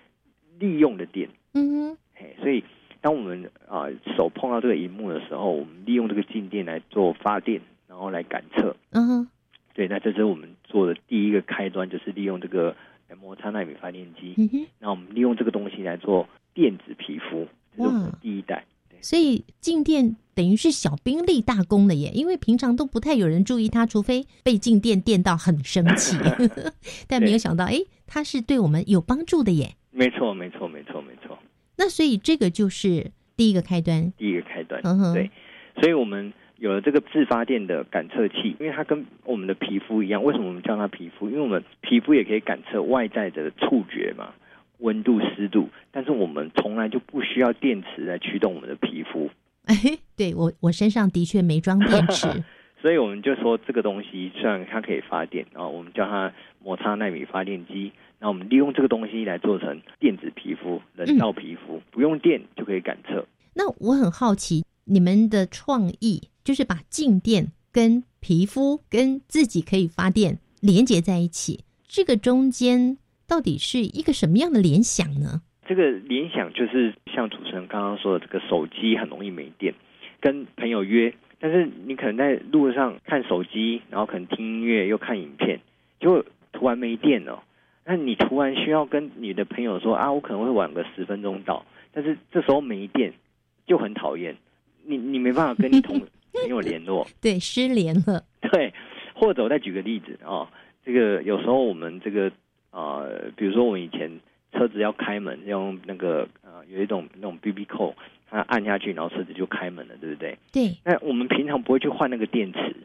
[0.59, 1.29] 利用的电。
[1.53, 2.61] 嗯哼，嘿，所以
[2.99, 8.75] 当我们啊、手碰到这个荧幕的时候，我们利用这个静电来做发电，然后来感测。
[8.91, 9.27] 嗯哼，
[9.73, 12.75] 对，那这是我们做的第一个开端，就是利用这个
[13.09, 14.33] 呃摩擦纳米发电机。
[14.37, 18.65] 嗯哼，那我们利用这个东西来做电子皮肤，这是我们第一代。
[19.01, 26.17] 所以静电等于是小兵立大功了耶，因为平常都不太有人注意它，除非被静电电到很生气。
[27.07, 29.75] 但没有想到，哎，它是对我们有帮助的耶。
[29.91, 31.37] 没错，没错，没错，没错。
[31.75, 34.13] 那所以这个就是第一个开端。
[34.17, 34.81] 第一个开端，
[35.13, 35.29] 对，
[35.81, 36.31] 所以我们
[36.63, 40.23] 有了这个自发电的感测器，因为它跟我们的皮肤一样。
[40.23, 41.27] 为什么我们叫它皮肤？
[41.29, 44.29] 因为我们皮肤也可以感测外在的触觉嘛，
[44.77, 49.29] 温度、湿度，但是我们从来就不需要电池来驱动我们的皮肤，
[49.65, 49.75] 哎，
[50.15, 52.29] 对我我身上的确没装电池。
[52.81, 56.31] 所以我们就说这个东西虽然它可以发电，然后我们叫它
[56.63, 63.25] 摩擦纳米发电机，那我们利用这个东西来做成电子皮肤、人造皮肤，不用电就可以感测。
[63.53, 75.41] 那我很好奇，你们的创意就是把静电跟皮肤跟自己可以发电连接在一起，这个中间到底是一个什么样的联想呢？
[75.65, 79.73] 这个联想就是像主持人刚刚说的，这个手机很容易没电，
[80.19, 85.59] 跟朋友约，但是你可能在路上看手机，然后可能听音乐又看影片，
[85.99, 87.41] 结果突然没电了。
[87.85, 93.13] 那你突然需要跟你的朋友说啊，我可能会晚个十分钟到，但是这时候没电
[93.65, 94.37] 就很讨厌，
[94.85, 95.99] 你你没办法跟你同
[96.43, 98.23] 朋友联络， 对，失联了。
[98.51, 98.73] 对，
[99.15, 100.47] 或者我再举个例子哦，
[100.85, 102.31] 这个有时候我们这个
[102.71, 104.19] 呃，比如说我们以前
[104.51, 107.95] 车子要开门，用那个呃有一种那种 BB 扣，
[108.29, 110.37] 它按下去，然后车子就开门了，对不对？
[110.51, 112.75] 对，那我们平常不会去换那个电池。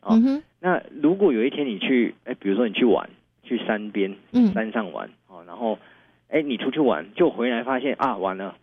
[0.00, 3.10] 哦嗯哼，那如果有一天你去，哎，比如说你去玩，
[3.42, 5.78] 去山边，嗯山上玩，哦，然后，
[6.28, 8.56] 哎，你出去玩就回来发现啊，完了，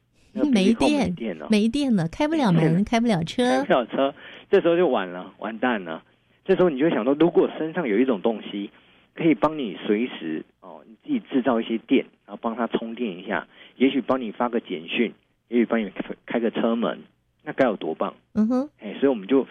[0.43, 3.73] 没电，电了，没电了，开不了门，开不了车开不。
[3.73, 4.13] 了车，
[4.49, 6.03] 这时候就完了，完蛋了。
[6.43, 8.69] 这时候你就想说，如果身上有一种东西
[9.15, 15.13] 可以帮你随时哦，你自己制造一些电，然后帮它充电一下，也许帮你发个简讯，
[15.47, 16.99] 也许帮你开开个车门，
[17.43, 18.13] 那该有多棒！
[18.33, 19.47] 嗯哼，哎，所以我们就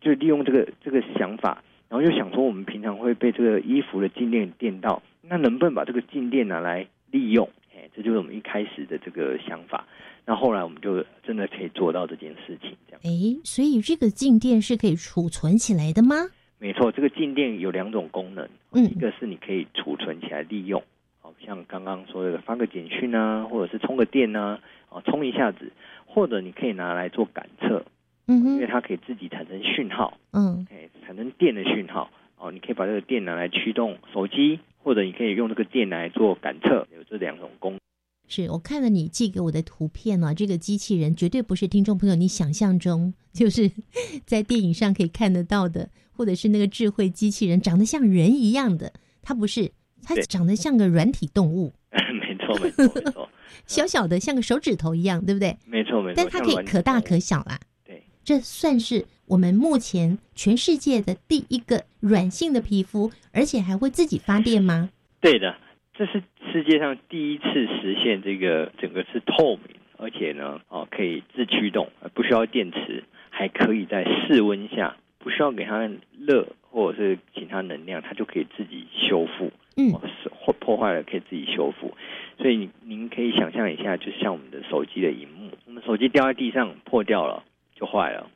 [0.00, 7.48] 就利用这个这个想法，然后就想说，我们平常会被这个衣服的静电电到，那能不能把这个静电拿来利用？
[7.74, 9.86] 哎，这就是我们一开始的这个想法。
[10.28, 13.00] 那后来我们就真的可以做到这件事情，这样。
[13.02, 16.16] 哎，所以这个静电是可以储存起来的吗？
[16.58, 20.82] 没错，这个静电有两种功能，嗯一个是你可以储存起来利用，
[21.22, 24.60] 好像刚刚说的发个简讯啊，或者是充个电啊，
[24.90, 25.72] 哦，充一下子，
[26.04, 27.82] 或者你可以拿来做感测，
[28.26, 37.80] 嗯因为，它可以自己产生讯号，嗯，哎，产生电的讯号，哦，你可以把这个电拿来驱动手机，或者你可以用这个电来做感测，有这两种功能。
[38.28, 43.70] 是我看了你寄给我的图片呢、这个机器人绝对不是听众朋友你想象中就是
[44.26, 49.72] 在电影上可以看得到的，或者是那个智慧机器人长得像人一样的，它不是，
[50.02, 53.28] 它长得像个软体动物， 没错，没错，没错，
[53.66, 55.56] 小小的像个手指头一样，对不对？
[55.64, 56.14] 没错，没错。
[56.16, 57.58] 但它可以可大可小啦。
[57.84, 64.90] 对，这算是我们目前全世界的第一个软性的皮肤，而且还会自己发电吗？
[65.20, 65.54] 对的，
[65.94, 66.22] 这是
[66.58, 75.88] 世界上第一次实现这个整个是透明，而且呢，哦，可以自驱动，呃不需要电池，还可以在室温下，不需要给它
[76.18, 79.52] 热或者是其他能量，它就可以自己修复。
[79.76, 81.96] 嗯哦，是或破坏了可以自己修复。
[82.38, 87.44] 所以您您可以想象一下，就像我们的手机的荧幕，我们手机掉在地上破掉了
[87.76, 88.28] 就坏了，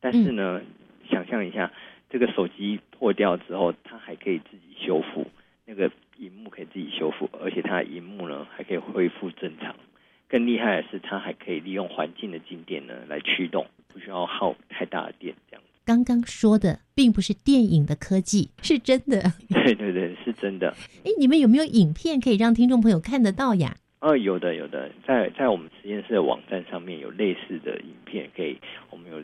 [0.00, 0.62] 但是呢，
[1.10, 1.70] 想象一下，
[2.08, 5.26] 这个手机破掉之后，它还可以自己修复。
[5.66, 5.88] 那个
[6.20, 9.74] 荧幕可以自己修复，而且它的荧幕呢还可以恢复正常。
[10.28, 15.34] 更厉害的是，它还可以利用环境的静电呢来驱动，不需要耗太大的电。
[15.50, 19.32] 这样，刚刚说的并不是电影的科技，是真的。
[19.48, 20.68] 对对对，是真的。
[21.04, 23.74] 哎，你们有没有影片可以让听众朋友看得到呀？
[24.00, 28.56] 哦，有的有的，在在我们实验室的网站上面有类似的影片，可以
[28.90, 29.22] 我们有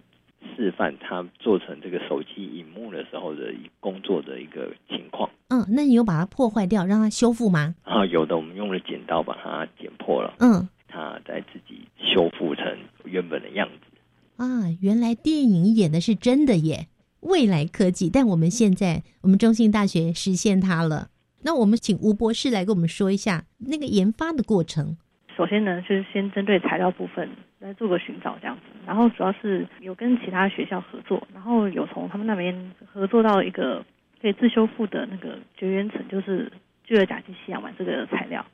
[0.54, 5.28] 示范他做成这个手机荧幕的时候的工作的一个情况。
[5.48, 7.74] 嗯，那你有把它破坏掉，让它修复吗？
[7.82, 10.34] 啊，有的，我们用了剪刀把它剪破了。
[10.38, 10.68] 嗯。
[10.88, 12.64] 它再自己修复成
[13.04, 14.64] 原本的样子啊！
[14.80, 16.86] 原来电影演的是真的耶，
[17.20, 18.08] 未来科技。
[18.08, 21.08] 但我们现在，我们中信大学实现它了。
[21.42, 24.96] 那我们请吴博士来跟我们说一下那个研发的过程。
[25.36, 27.28] 首先呢，就是先针对材料部分
[27.66, 28.62] 来做个寻找，这样子。
[28.86, 33.84] 然后主要是有跟其他学校合作，然后有从他们那边合作到一个
[34.22, 36.52] 可以自修复的那个绝缘层，就是
[36.84, 38.46] 聚二甲基烯氧烷这个材料。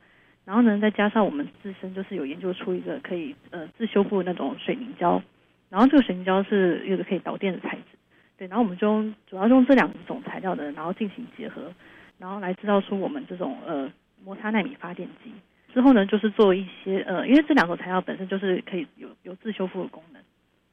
[0.46, 5.22] 然后呢，再加上我们自身就是有研究出一个可以呃自修复那种水凝胶，
[5.68, 7.98] 然后这个水凝胶是一个可以导电的材质，
[8.38, 11.72] 对，然后我们就主要用这两种材料的，然后进行结合，
[12.18, 13.92] 然后来制造出我们这种呃
[14.24, 15.30] 摩擦纳米发电机。
[15.72, 20.22] 之后呢，就是做一些呃，因为这两种材料本身就是可以有有自修复的功能，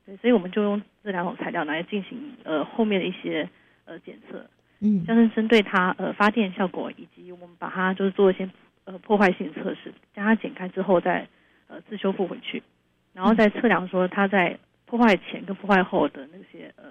[0.06, 3.50] 对，所以我们就用这两种材料来进行呃后面的一些
[3.86, 4.45] 呃检测，
[4.80, 8.50] 嗯，像是针对它呃发电效果，以及我们把它就是做一些。
[8.86, 11.28] 呃，破坏性测试，将它剪开之后再
[11.68, 12.64] 呃自修复回去，
[13.14, 16.86] 然后再测量说它在破坏前跟破坏后的那些呃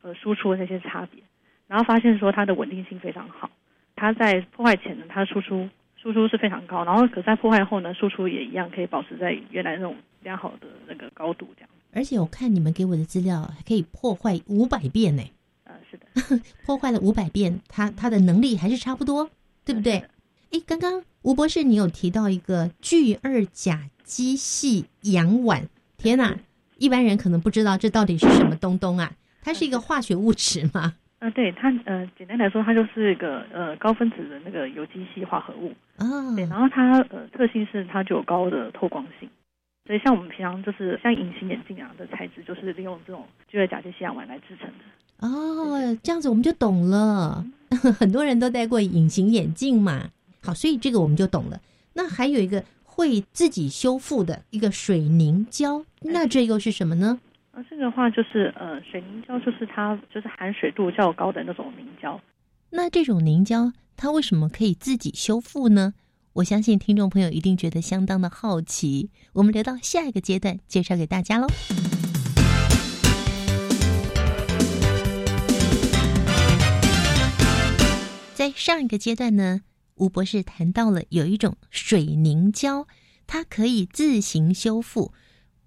[0.00, 1.22] 呃输出的那些差别，
[1.66, 3.50] 然后发现说它的稳定性非常好，
[3.96, 5.68] 它在破坏前呢，它的输出
[6.06, 11.70] 输出是非常高，然后可在破坏后呢，输出也一样可以保持在原来那种良好的那个高度这样。
[11.92, 15.22] 而且我看你们给我的资料还可以破坏五百遍呢。
[15.64, 16.06] 呃，是的，
[16.64, 19.28] 破坏了五百遍，它它的能力还是差不多，
[19.64, 20.04] 对不对？
[20.52, 25.64] 哎，刚刚吴博士，你有提到一个聚二甲基系氧烷，
[25.96, 26.38] 天哪，
[26.78, 29.12] 一般人可能不知道这到底是什么东东啊？
[29.42, 30.94] 它是一个化学物质吗？
[31.18, 36.34] 呃，对，它呃，简单来说，它就是一个呃高分子的那个有机系化合物哦。
[36.36, 39.28] 对，然后它呃特性是它具有高的透光性，
[39.86, 45.26] 所以像我们平常就是像隐形眼镜啊的材质，就是利用这种聚二甲基烯氧烷来制成的。
[45.26, 47.46] 哦，这样子我们就懂了，
[47.98, 50.10] 很多人都戴过隐形眼镜嘛。
[50.42, 51.58] 好，所以这个我们就懂了。
[51.94, 57.18] 那还有一个会自己修复的一个水凝胶，那这又是什么呢？
[57.56, 62.20] 啊，这个话就是呃，水凝胶就是它就是含水度较高的那种凝胶。
[62.68, 65.94] 那这种凝胶它为什么可以自己修复呢？
[66.34, 69.08] 我相信听众朋友一定觉得相当的好奇。
[69.32, 71.46] 我们留到下一个阶段介绍给大家喽。
[78.34, 79.62] 在上一个阶段呢。
[79.94, 82.86] 吴博士谈到了有一种水凝胶，
[83.26, 85.14] 它可以自行修复。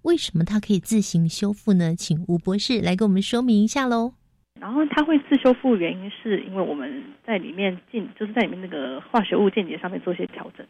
[0.02, 1.94] 为什么它可以自行修复呢？
[1.94, 4.14] 请吴博士来给我们说明一下喽。
[4.60, 10.66] 然后它会自修复，原因是因为我们在里面进，就是在里面那个化学物间接上面做一些调整。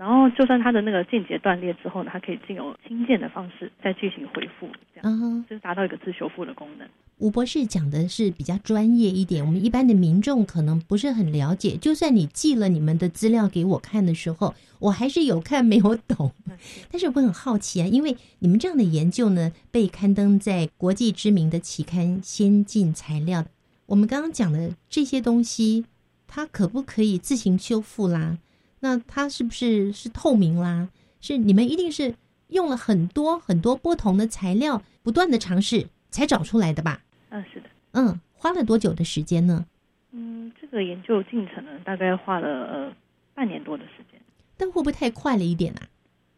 [0.00, 6.88] 然后就算它的那个间接断裂之后呢，它可以经由轻键的方式再进行恢复，这样就是达到一个自修复的功能。
[7.18, 11.76] 吴博士讲的是比较专业一点，我们一般的民众可能不是很了解。
[11.76, 16.32] 就算你寄了你们的资料给我看的时候，我还是有看没有懂。
[16.90, 23.42] 但是我很好奇啊，因为你们这样的研究呢，被刊登在国际知名的期刊《先进材料》。
[23.84, 25.84] 我们刚刚讲的这些东西，
[26.26, 28.38] 它可不可以自行修复啦？
[28.80, 30.88] 那它是不是是透明啦？
[31.20, 32.14] 是你们一定是
[32.48, 37.02] 用了很多很多不同的材料，不断的尝试才找出来的吧？
[37.28, 37.68] 嗯，是的。
[37.92, 39.66] 嗯，花了多久的时间呢？
[40.12, 42.92] 嗯，这个研究进程呢，大概花了呃
[43.34, 44.20] 半年多的时间。
[44.56, 45.80] 但会不会太快了一点啊？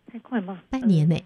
[0.07, 0.63] 太快吗？
[0.69, 1.17] 半年呢？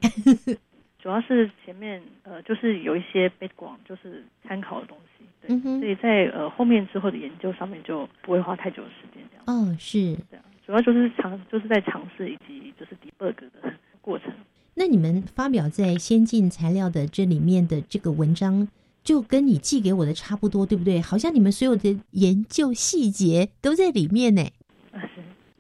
[0.98, 9.44] 主要是前面呃，就是有一些 background，就是参考的东西，对，所以在呃后面之后的研究上面就不会花太久的时间这样。
[9.46, 14.32] 哦，是这样，主要就是尝，就是在尝试以及就是 debug 的过程。
[14.74, 18.68] 那你们发表在先进材料的这里面的这个文章。
[19.06, 21.00] 就跟你寄给我的差不多，对不对？
[21.00, 24.42] 好像你们所有的研究细节都在里面呢。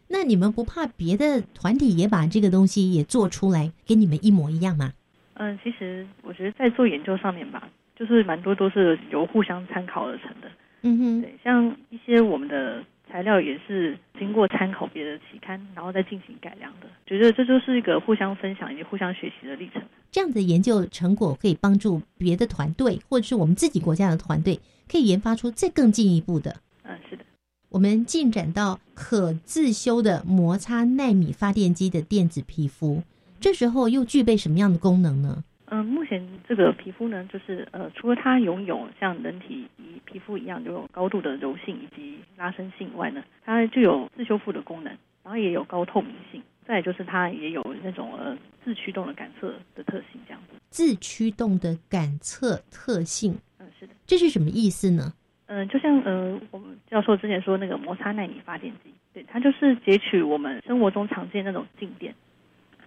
[0.08, 4.92] 那你们不怕别的团体也把这个东西也做出来，跟你们一模一样吗？
[5.34, 10.50] 嗯，其实我觉得在做研究上面吧，就是蛮多都是由互相参考而成的。
[10.82, 12.82] 嗯哼，对，像一些我们的。
[13.08, 16.86] 材料也是经过参考别的期刊，然后再进行改良的。
[17.06, 19.82] 觉得这就是一个互相分享以及互相学习的历程。
[20.10, 24.58] 这样的研究成果可以帮助别的团队，或者是我们自己国家的团队，
[24.90, 26.56] 可以研发出再更进一步的。
[26.82, 27.24] 嗯，是的。
[27.68, 33.02] 我们进展到可自修的摩擦纳米发电机的电子皮肤，
[33.38, 35.44] 这时候又具备什么样的功能呢？
[35.68, 39.66] 嗯，目前这个皮肤呢，就是呃，除了它拥有像人体
[40.04, 50.56] 皮肤一样拥有高度的柔性以及拉伸性外呢，它就有自修复的功能，然后也有高透明性，再就是它也有那种呃自驱动的感测的特性，这样子。
[50.70, 55.12] 自驱动的感测特性，嗯，是的，这是什么意思呢？
[55.46, 62.14] 嗯，就像呃，我们教授之前说那个摩擦纳米发电机，对，它就是截取我们生活中常见那种静电。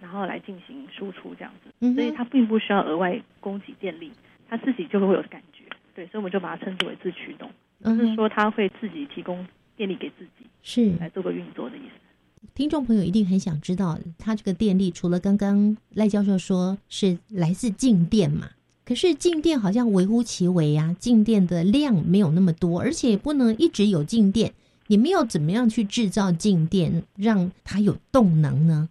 [0.01, 4.11] 然后来进行输出这样子，所以它并不需要额外供给电力，
[4.47, 5.63] 它自己就会有感觉。
[5.95, 7.51] 对，所以我们就把它称之为自驱动，
[7.83, 9.45] 就是说它会自己提供
[9.75, 12.47] 电力给自己，是来做个运作的意思。
[12.55, 18.49] 听众朋友一定很想知道，它这个电力除了刚刚赖教授说是来自静电嘛？
[18.85, 24.53] 可是静电好像微乎其微啊，静电的量没有那么多，而且不能一直有静电。
[24.87, 28.89] 你们要怎么样去制造静电，让它有动能呢？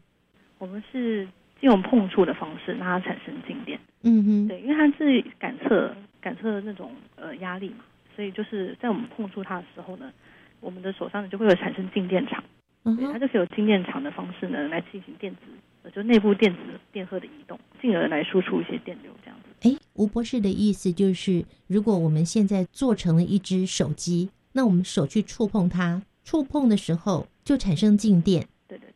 [0.58, 1.26] 我们是
[1.60, 3.78] 借用碰触的方式让它产生静电。
[4.02, 7.84] 嗯哼，对，因为它是感测感测那种呃压力嘛，
[8.14, 10.12] 所以就是在我们碰触它的时候呢，
[10.60, 12.42] 我们的手上呢就会有产生静电场。
[12.84, 16.58] 嗯对，它就是有静电场的方式呢来进行电子，就内部电子
[16.92, 19.68] 电荷的移动，进而来输出一些电流这样子。
[19.68, 28.46] 哎，吴博士的意思就是，如果我们现在做成了一只手机，那我们手去触碰它，触碰的时候就产生静电。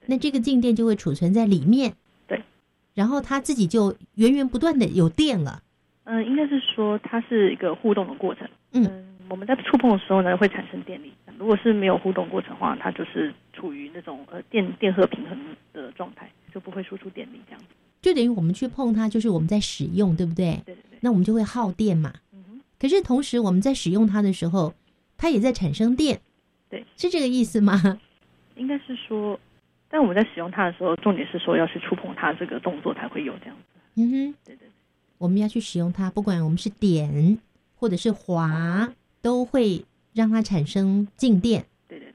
[0.07, 1.95] 那这个静电就会储存在里面，
[2.27, 2.43] 对，
[2.95, 5.63] 然后它自己就源源不断的有电了。
[6.05, 8.49] 嗯，应该是说它是一个互动的过程。
[8.73, 11.13] 嗯，我们在触碰的时候呢，会产生电力。
[11.39, 15.39] 如果是没有互动过程的话，它就是处于那种呃电电荷平衡
[15.73, 17.67] 的状态，就不会输出电力这样子。
[18.01, 20.61] 就等于我们去碰它，就是我们在使用，对不对？
[20.67, 20.99] 对对对。
[21.01, 22.13] 那我们就会耗电嘛。
[22.33, 22.61] 嗯哼。
[22.79, 24.75] 可是同时我们在使用它的时候，
[25.17, 26.21] 它也在产生电。
[26.69, 28.01] 对，是这个意思吗？
[28.57, 29.39] 应该是说。
[29.93, 33.79] 但我们在使用它的时候，重点是说要去触碰它这个动作才会有这样子。
[33.97, 34.67] 嗯哼，对对。
[35.19, 37.37] 我们要去使用它，不管我们是点
[37.77, 38.91] 或者是滑，
[39.21, 39.85] 都会
[40.15, 41.67] 让它产生静电。
[41.87, 42.15] 对对对。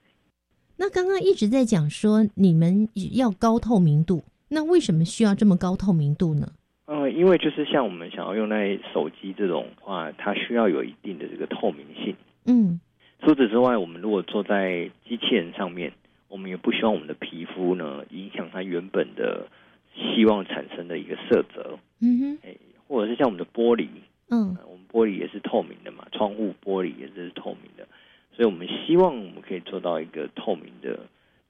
[0.77, 6.47] 那刚刚一直在讲说你们要高透明度，那为什么需要这么高透明度呢？
[6.87, 12.15] 呃，因为就是像我们想要用在手机这种话，它需要有一定的这个透明性。
[12.47, 12.81] 嗯。
[13.19, 15.93] 除此之外，我们如果坐在机器人上面。
[16.27, 19.47] 我们也不希望我们的皮肤呢影响它原本的
[19.95, 22.55] 希望产生的一个色泽，嗯哼，哎，
[22.87, 23.87] 或者是像我们的玻璃，
[24.29, 27.87] 嗯，我们玻璃也是透明的嘛，窗户玻璃也是透明的，
[28.35, 30.99] 所以我们希望我们可以做到一个透明的，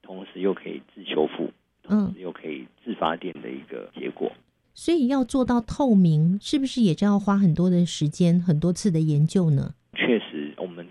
[0.02, 1.50] 同时又可以自修复，
[1.88, 4.30] 嗯，又可以自发电的一个结果。
[4.74, 9.74] 所以要做到透明，是不是也就要花很多的时间、很多次的研究呢？
[9.94, 10.37] 确实，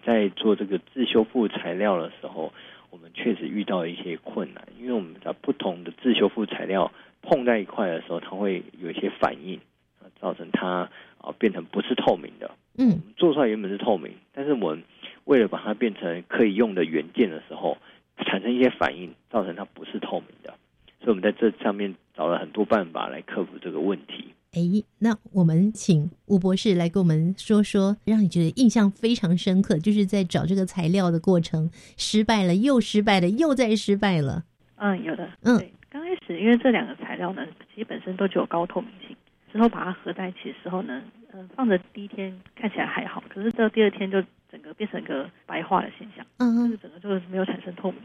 [0.08, 2.54] 在做这个自修复材料的时候。
[2.90, 6.90] 我们确实遇到一些困难，因为我们在不同的自修复材料
[7.22, 9.60] 碰在一块的时候，它会有一些反应，
[10.22, 12.50] 造成它啊变成不是透明的。
[12.78, 14.84] 嗯，做出来原本是透明，但是我们
[15.26, 17.78] 为了把它变成可以用的元件的时候，
[18.26, 20.54] 产生一些反应，造成它不是透明的。
[21.02, 24.34] 所以我们在这上面找了很多办法来克服这个问题。
[24.54, 24.62] 哎，
[25.00, 34.44] 那我们请吴博士来跟我们说说，让你觉得印象非常深刻，就是在找这个材料的过程，失败了又失败了，又再失败了。
[34.78, 35.30] 嗯，有的。
[35.42, 39.16] 嗯，对，刚开始因为这两个材料呢，其实本身都具有高透明性，
[39.52, 41.02] 之后把它合在一起的时候呢，
[41.34, 48.00] 嗯，放着第一天看起来还好，可是到第二天就整个变成一个白化的现象，嗯就是整个就是没有产生透明。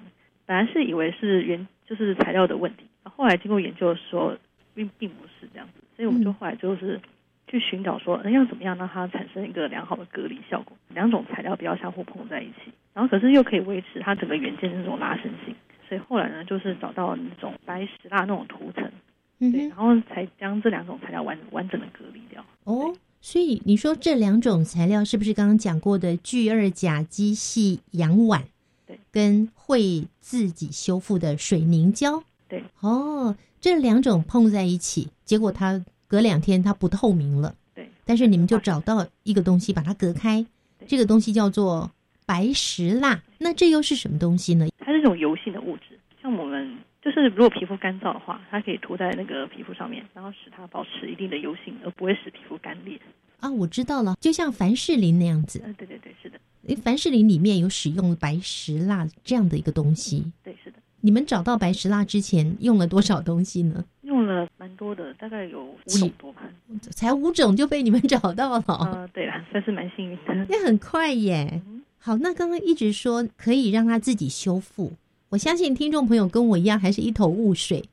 [0.45, 4.37] 本来是以为是原就是材料的问题，后来经过研究说，
[4.75, 5.82] 并并不是这样子。
[5.97, 7.01] 所以我们就后来就是
[7.47, 15.55] 去寻找说，要怎么样让它产生一个良好的隔离效果，两种材料不要相互碰在一起，然后可是又可以维持它整个元件的那种拉伸性。
[15.87, 18.91] 所以后来呢，就是找到那种白石蜡那种涂层，
[19.39, 22.43] 对，然后才将这两种材料完完整的隔离掉。
[22.65, 28.45] 哦，所以你说这两种材料是不是刚刚讲过的聚二甲基系氧烷？
[28.87, 32.25] 对，跟会自己修复的水凝胶？
[32.49, 33.37] 对，哦。
[33.61, 37.55] 这两种碰在一起，结果它隔两天它不透明了。
[37.75, 40.45] 对，但是你们就找到一个东西把它隔开，
[40.87, 41.91] 这个东西叫做
[42.27, 43.23] 白石蜡。
[43.39, 44.69] 那这又是什么东西呢？
[44.77, 53.01] 它是一种油性的物质，像我们就是如果皮肤干燥的话，它可以涂在那个皮肤上面，然后使它保持一定的油性，而不会使皮肤干裂。
[53.41, 55.63] 啊，我知道了，就像凡士林那样子。
[55.65, 56.39] 嗯，对对对，是的。
[56.83, 60.31] 凡士林里面有使用白石蜡这样的一个东西。
[60.45, 60.77] 对，是的。
[61.01, 63.83] 你们找到白石蜡之前用了多少东西呢？
[64.03, 66.43] 用了蛮多的，大概有五种多吧。
[66.91, 68.65] 才五种就被你们找到了。
[68.93, 70.35] 呃，对了，算是蛮幸运的。
[70.51, 71.63] 那很快耶。
[72.01, 74.93] 好，那刚刚一直说可以让它自己修复，
[75.29, 77.85] 我相信听众朋友跟我一样还是一头雾水，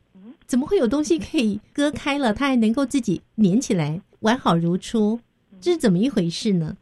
[0.47, 5.19] 怎么会有东西可以割开了，它还能够自己粘起来，完好如初？
[5.61, 6.75] 这是怎么一回事呢？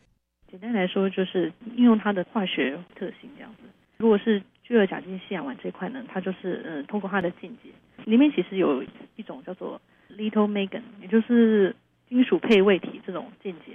[0.49, 3.67] 简单来说，就是运用它的化学特性这样子。
[3.97, 7.69] 如果是聚二甲基酰胺这块呢，它就是呃通过它的键结，
[8.05, 8.81] 里面其实有
[9.15, 11.75] 一种叫做 little megan，也就是
[12.07, 13.73] 金属配位体这种键结，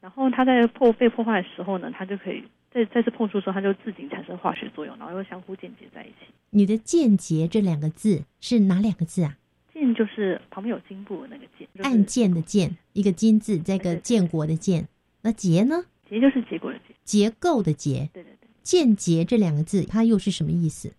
[0.00, 6.32] 然后它在破被破坏的时候呢，它就可以再再次碰触的时候，它就自己产生化学作用，然后又相互键结在一起。
[6.50, 9.36] 你的“键结”这两个字是哪两个字啊？
[9.72, 14.88] 键就是旁边有金部的那个键，按键的键，一个金字，再一个建国的建。
[15.22, 15.84] 那结呢？
[16.08, 18.08] 结就是结果的结，结构的结。
[18.12, 18.48] 对对对。
[18.62, 20.92] 键结这两个字，它又是什么意思？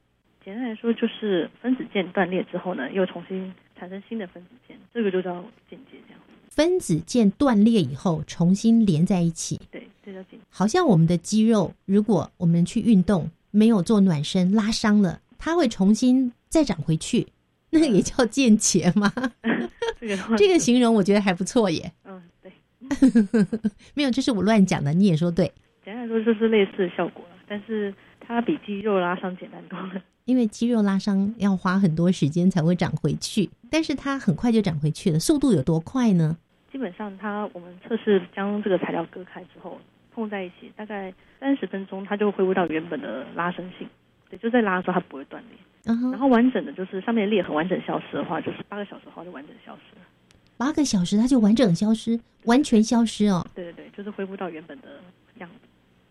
[0.43, 5.97] 简单来说，就是分子键断裂之后呢，又重新产生新的分子键，这个就叫间接。
[6.07, 6.21] 这样。
[6.49, 9.59] 分子键断裂以后，重新连在一起。
[9.71, 10.45] 对，这叫间接。
[10.51, 17.25] 好像我们的肌肉，如果我们去运动，没有做暖身，拉伤了，它会重新再长回去，
[17.71, 19.11] 那个也叫间接吗？
[19.99, 21.91] 这个这个形容我觉得还不错耶。
[22.03, 22.51] 嗯，对。
[23.97, 25.51] 没有，这是我乱讲的，你也说对。
[25.83, 29.99] 简单来说，就是类似的效果了，但是它比肌肉拉伤简单多了。
[30.31, 36.37] 因为肌肉拉伤要花很多时间才会长回去，但是它很快就长回去了，速度有多快呢？
[36.71, 39.77] 基本上，它我们测试将这个材料割开之后
[40.15, 43.85] 碰在一起，大概三十分钟，它就恢复到原本的拉伸性。
[44.29, 45.59] 对，就在拉的时候它不会断裂。
[45.83, 50.05] 嗯然后完整的就是上面裂痕完整消失的话，就是八个小时后就完整消失了。
[50.55, 53.45] 八个小时它就完整消失，完全消失哦。
[53.53, 54.87] 对对对，就是恢复到原本的
[55.39, 55.67] 样子。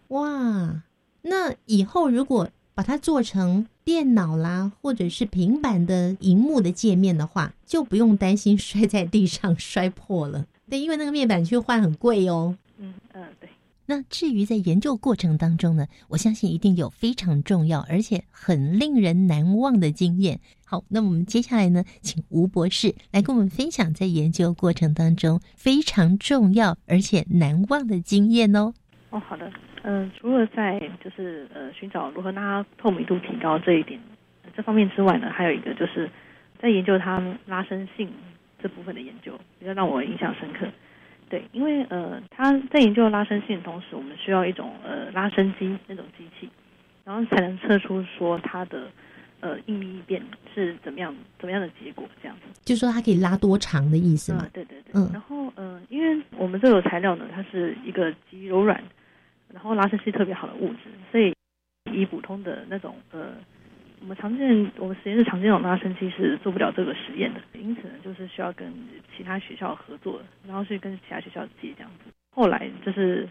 [0.08, 0.82] 哇，
[1.22, 2.48] 那以后如果
[2.80, 10.46] 把它做成电脑啦，或者是平板的荧幕的界面的话，就不用担心摔在地上摔破了。
[10.70, 12.56] 对，因为那个面板去换很贵哦。
[12.78, 13.50] 嗯嗯，对。
[13.84, 20.40] 那至于在研究过程当中呢，我相信一定有非常重要而且很令人难忘的经验。
[20.64, 28.72] 好，那我们接下来呢，请吴博士来跟我们分享在研究过程当中非常重要而且难忘的经验哦。
[29.10, 29.52] 哦，好的。
[29.82, 33.98] 嗯，除了在就是呃寻找如何让它透明度提高这一点
[34.54, 36.10] 这方面之外呢，还有一个就是
[36.60, 38.10] 在研究它拉伸性
[38.62, 40.66] 这部分的研究，比较让我印象深刻。
[41.28, 46.50] 对，因为呃它在研究拉伸性的同时，我们需要一种呃拉伸机那种机器，
[47.04, 48.88] 然后才能测出说它的
[49.40, 50.20] 呃应力异变
[50.54, 52.42] 是怎么样怎么样的结果这样子。
[52.64, 54.46] 就说它可以拉多长的意思嘛？
[54.52, 54.92] 对对对。
[54.94, 55.08] 嗯。
[55.12, 58.82] 然后呃，因为我们这个材料呢，它是一个极柔软。
[59.52, 61.34] 然后拉伸是特别好的物质，所以
[61.92, 63.34] 以普通的那种呃，
[64.00, 68.72] 我们常见我们实验室常见那种拉伸器是做不了这个实验的，因此呢，就是需要跟
[69.16, 72.10] 其他学校合作，然后去跟其他学校借这样子。
[72.30, 73.28] 后来就是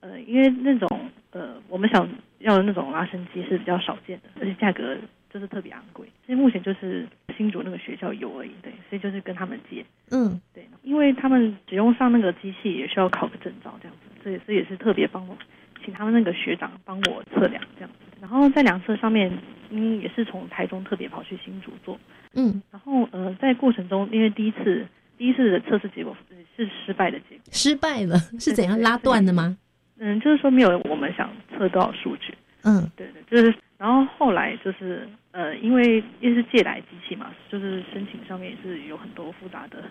[0.00, 2.08] 呃，因为那种呃，我们想
[2.38, 4.96] 要的那种拉伸机是比较少见的，而且价格
[5.30, 9.84] 就是特别昂贵，所以目前就是新竹那个学校有而已，对，所以就是跟他们借。
[10.10, 15.38] 嗯，对，因为他们只用上那个机器也需要考个证照这样子，所以这也是特别帮我。
[15.84, 19.30] 请他们那个学长帮我测量这样子，然后在量测上面，
[19.68, 22.00] 嗯，也是从台中特别跑去新竹做，
[22.32, 24.86] 嗯，然后呃，在过程中，因为第一次
[25.18, 26.16] 第一次的测试结果
[26.56, 29.54] 是失败的结果，失败了是怎样拉断的吗？
[29.98, 39.84] 嗯，就是说没有我们想测到数据，嗯，对对，就是，然后后来就是呃，因为因为是借来机器嘛，就是申请上面也是有很多复杂的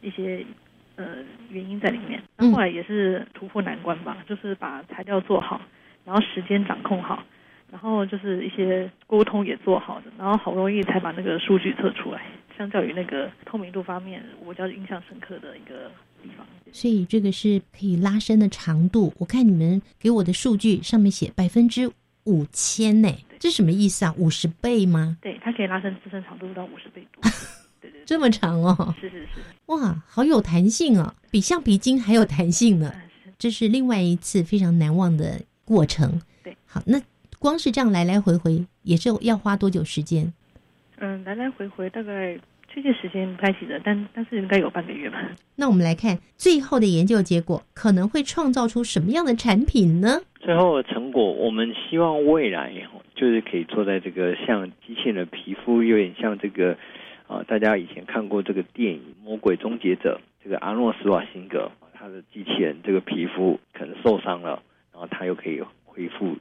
[0.00, 0.42] 一些。
[0.98, 1.16] 呃，
[1.48, 2.20] 原因在里面。
[2.36, 5.60] 那后来也是突破难关吧，就是把材料做好，
[6.04, 7.22] 然后时间掌控好，
[7.70, 12.20] 然后就是一些沟通也做好的，然后好不容易才把那个数据测出来。
[12.56, 15.88] 相较于那个透明度方面，我比较印象深刻的一个
[16.20, 16.44] 地方。
[16.72, 19.14] 所以这个是可以拉伸的长度。
[19.18, 21.88] 我看你们给我的数据上面写百分之
[22.24, 24.12] 五千呢，这什么意思啊？
[24.18, 25.16] 五十倍吗？
[25.22, 27.22] 对，它可以拉伸自身长度到五十倍多。
[27.80, 28.94] 对对，这么长哦！
[29.00, 32.92] 是是是，哇，好有弹性哦，比橡皮筋还有弹性呢。
[33.38, 36.20] 这是另外一次非常难忘的过程。
[36.42, 37.00] 对，好，那
[37.38, 40.32] 光是这样来来回回，也是要花多久时间？
[40.96, 42.36] 嗯，来来回回大概
[42.68, 45.18] 确切时间不太记得，但但是应该有半个月吧。
[45.54, 50.20] 那我们来看最后的研究结果，可能会创造出什么样的产品呢？
[50.40, 52.72] 最后的成果，我们希望未来
[53.14, 56.76] 就是可以坐在这个像机器人的皮肤，有点像这个。
[57.28, 64.62] 啊，大家以前看过这个电影《魔鬼终结者》，这个阿诺斯瓦辛格，他的机器人这个皮肤可能受伤了，
[64.92, 66.36] 然后他又可以恢复。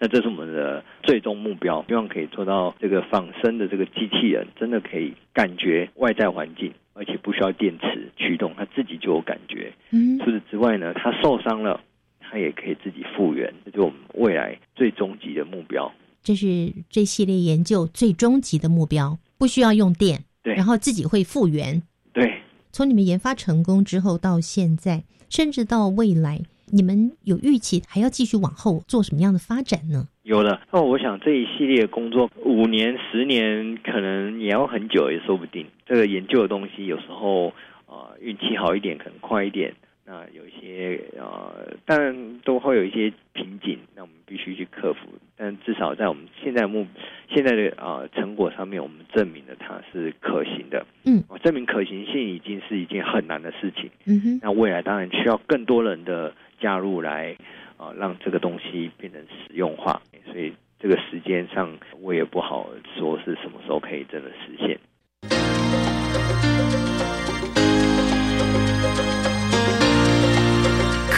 [0.00, 9.72] 那这是我们的最终目标，希望可以做到这个仿生的这个机器人，真的可以感觉外在环境，而且不需要电池驱动，它自己就有感觉。
[9.92, 11.80] 嗯，除此之外呢，它受伤了，
[12.18, 15.92] 它也可以自己复原，这就是我们未来最终极的目标。
[16.20, 21.82] 这是这系列研究最终极的目标，不需要用电，对，然后自己会复原。
[22.12, 22.40] 对，
[22.70, 30.08] 从你们研发成功之后到现在，甚至到未来，你们有预期还要继续往后做什么样的发展呢？
[30.22, 35.66] 有了，那我想这一系列工作五年、十年，可能也要很久也说不定。
[35.84, 37.52] 这个研究的东西有时候
[37.86, 39.74] 呃运气好一点，可能快一点。
[40.12, 45.08] 那有一些呃，当然都会有一些瓶颈，那我们必须去克服。
[45.38, 46.86] 但至少在我们现在目
[47.30, 50.84] 现在的啊成果上面，我们证明了它是可行的。
[51.06, 53.90] 嗯，证明可行性已经是一件很难的事情。
[54.04, 57.34] 嗯哼，那未来当然需要更多人的加入来
[57.78, 60.02] 啊，让这个东西变成实用化。
[60.30, 64.78] 所以这个时间上我也不好说是什么时候可以真的实现。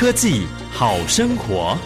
[0.05, 1.79] 科技好生活。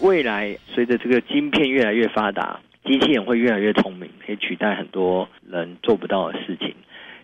[0.00, 6.74] 未来随着这个晶片越来越发达，机器人会越来越聪明，可以取代很多人做不到的事情。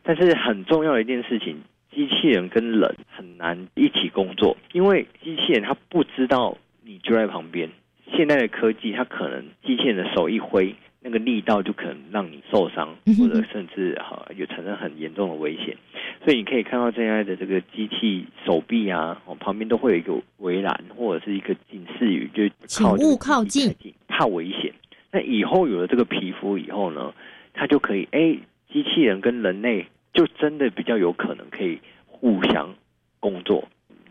[0.05, 1.61] 但是很重要的一件事情，
[1.93, 7.69] 机器人跟人很难一起工作，因为机器人它不知道你就在旁边。
[8.13, 15.77] 现在的科技，它可能机器人的手一挥，那个力道就可能让你受伤，或者甚至哈有产生很严重的危险。
[16.25, 23.75] 所以你可以看到现在的这个机器手臂啊，哦旁边都会有一个围栏或者是一个警示语，就请勿靠近，
[24.07, 24.73] 怕危险。
[25.11, 27.13] 那以后有了这个皮肤以后呢，
[27.53, 28.39] 它就可以哎，
[28.73, 32.75] 机器人跟人类就真的比较有可能可以互相
[33.19, 33.69] 工作，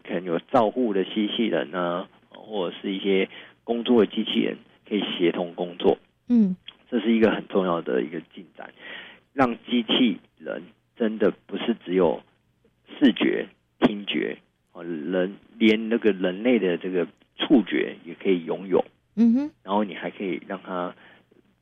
[0.08, 3.30] 可能有照护的机器人呢，或者是一些。
[3.64, 4.58] 工作的机器人
[4.88, 5.98] 可以协同工作，
[6.28, 6.56] 嗯，
[6.90, 8.74] 这是一个很重要的一个进展，
[9.34, 10.64] 让机器人
[10.96, 12.22] 真的不是只有
[13.00, 13.48] 视觉、
[13.80, 14.38] 听觉，
[14.74, 17.08] 哦，人连那个人类的这个
[17.38, 18.84] 触觉也可以拥有，
[19.16, 20.94] 嗯哼，然后你还可以让它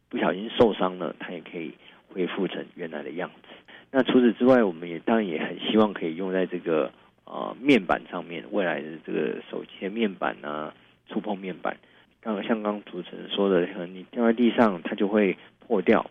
[0.09, 1.71] 不小心受伤了，它也可以
[2.07, 3.47] 恢复成原来的样子。
[3.91, 6.91] 那除此之外，我们也当然也很希望可以用在这个
[7.25, 10.73] 呃面板上面，未来的这个手机的面板啊，
[11.07, 11.77] 触碰面板。
[12.21, 16.09] 刚像刚主持人说的，你掉在地上它就会破掉。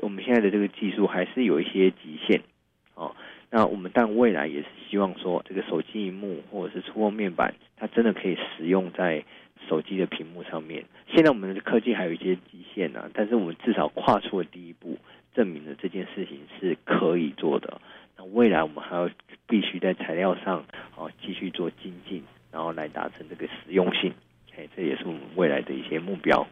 [0.00, 2.42] 我们现在的这个技术还是有一些极限
[2.94, 3.14] 哦。
[3.50, 9.22] 那我们但未来也是希望说，这个手机荧幕或者是触控面板，它真的可以使用在
[9.68, 10.84] 手机的屏幕上面。
[11.06, 14.98] 现在我们的科技还有一些极限呢，但是我们至少跨出了第一步，
[15.34, 17.80] 证明了这件事情是可以做的。
[18.16, 19.08] 那未来我们还要
[19.46, 20.64] 必须在材料上
[20.96, 24.12] 哦继续做精进，然后来达成这个实用性。
[24.54, 26.46] 哎，这也是我们未来的一些目标。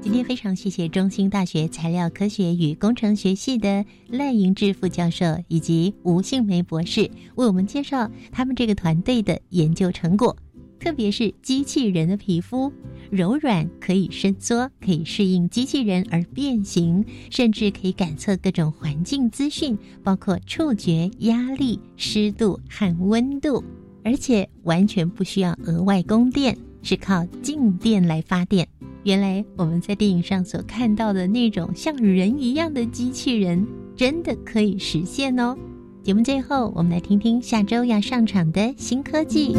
[0.00, 7.02] 今天非常谢谢中兴大学材料科学与工程学系的赖银志副教授以及吴杏梅博士
[7.36, 10.36] 为我们介绍他们这个团队的研究成果，
[10.80, 12.72] 特别是机器人的皮肤
[13.08, 23.62] 柔软，可以伸缩，可以适应机器人而变形，甚至可以感测各种环境资讯，包括触觉、压力、湿度和温度。
[24.06, 28.64] 而且完全不需要额外供电，是靠静电来发电。
[29.02, 35.58] 原来我们在电影上所看到的那种像人一样的机器人，真的可以实现哦。
[36.04, 39.56] 节目最后，我们来听听下周要上场的新科技。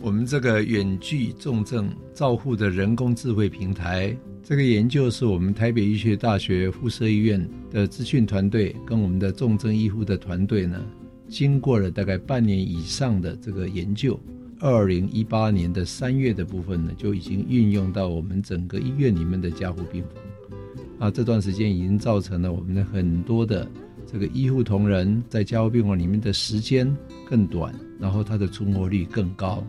[0.00, 10.84] 我们这个远距重症照护的人工智慧平台，这个研究是我们台北医学大学附设医院的资讯团队跟我们的重症医护的团队呢。
[11.32, 14.20] 经过了大概半年以上的这个研究，
[14.60, 20.12] 二零一八年的三月的部分呢，就已经运用到我们整个医院里面的加护病房。
[20.98, 23.66] 啊，这段时间已经造成了我们的很多的
[24.06, 26.94] 这个医护同仁在加护病房里面的时间
[27.26, 29.64] 更短，然后他的存活率更高。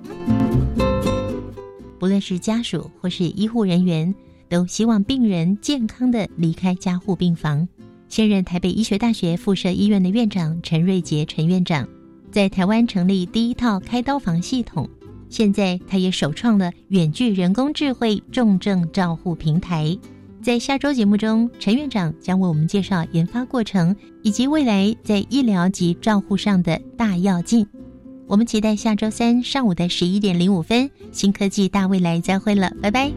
[1.97, 4.14] 不论是家属或是医护人员，
[4.49, 7.66] 都希望病人健康的离开加护病房。
[8.14, 11.88] 现任台北医学大学附设医院的院长陈瑞杰陈院长，
[12.30, 14.88] 在台湾成立第一套开刀房系统。
[15.30, 19.97] 现在他也首创了远距人工智慧重症照护平台。
[20.43, 27.66] 在下周节目中，陈院长将为我们介绍研发过程以及未来在医疗及照护上的大要进。
[28.28, 33.11] 我们期待下周三上午的十一点零五分，新科技大未来再会了，拜拜。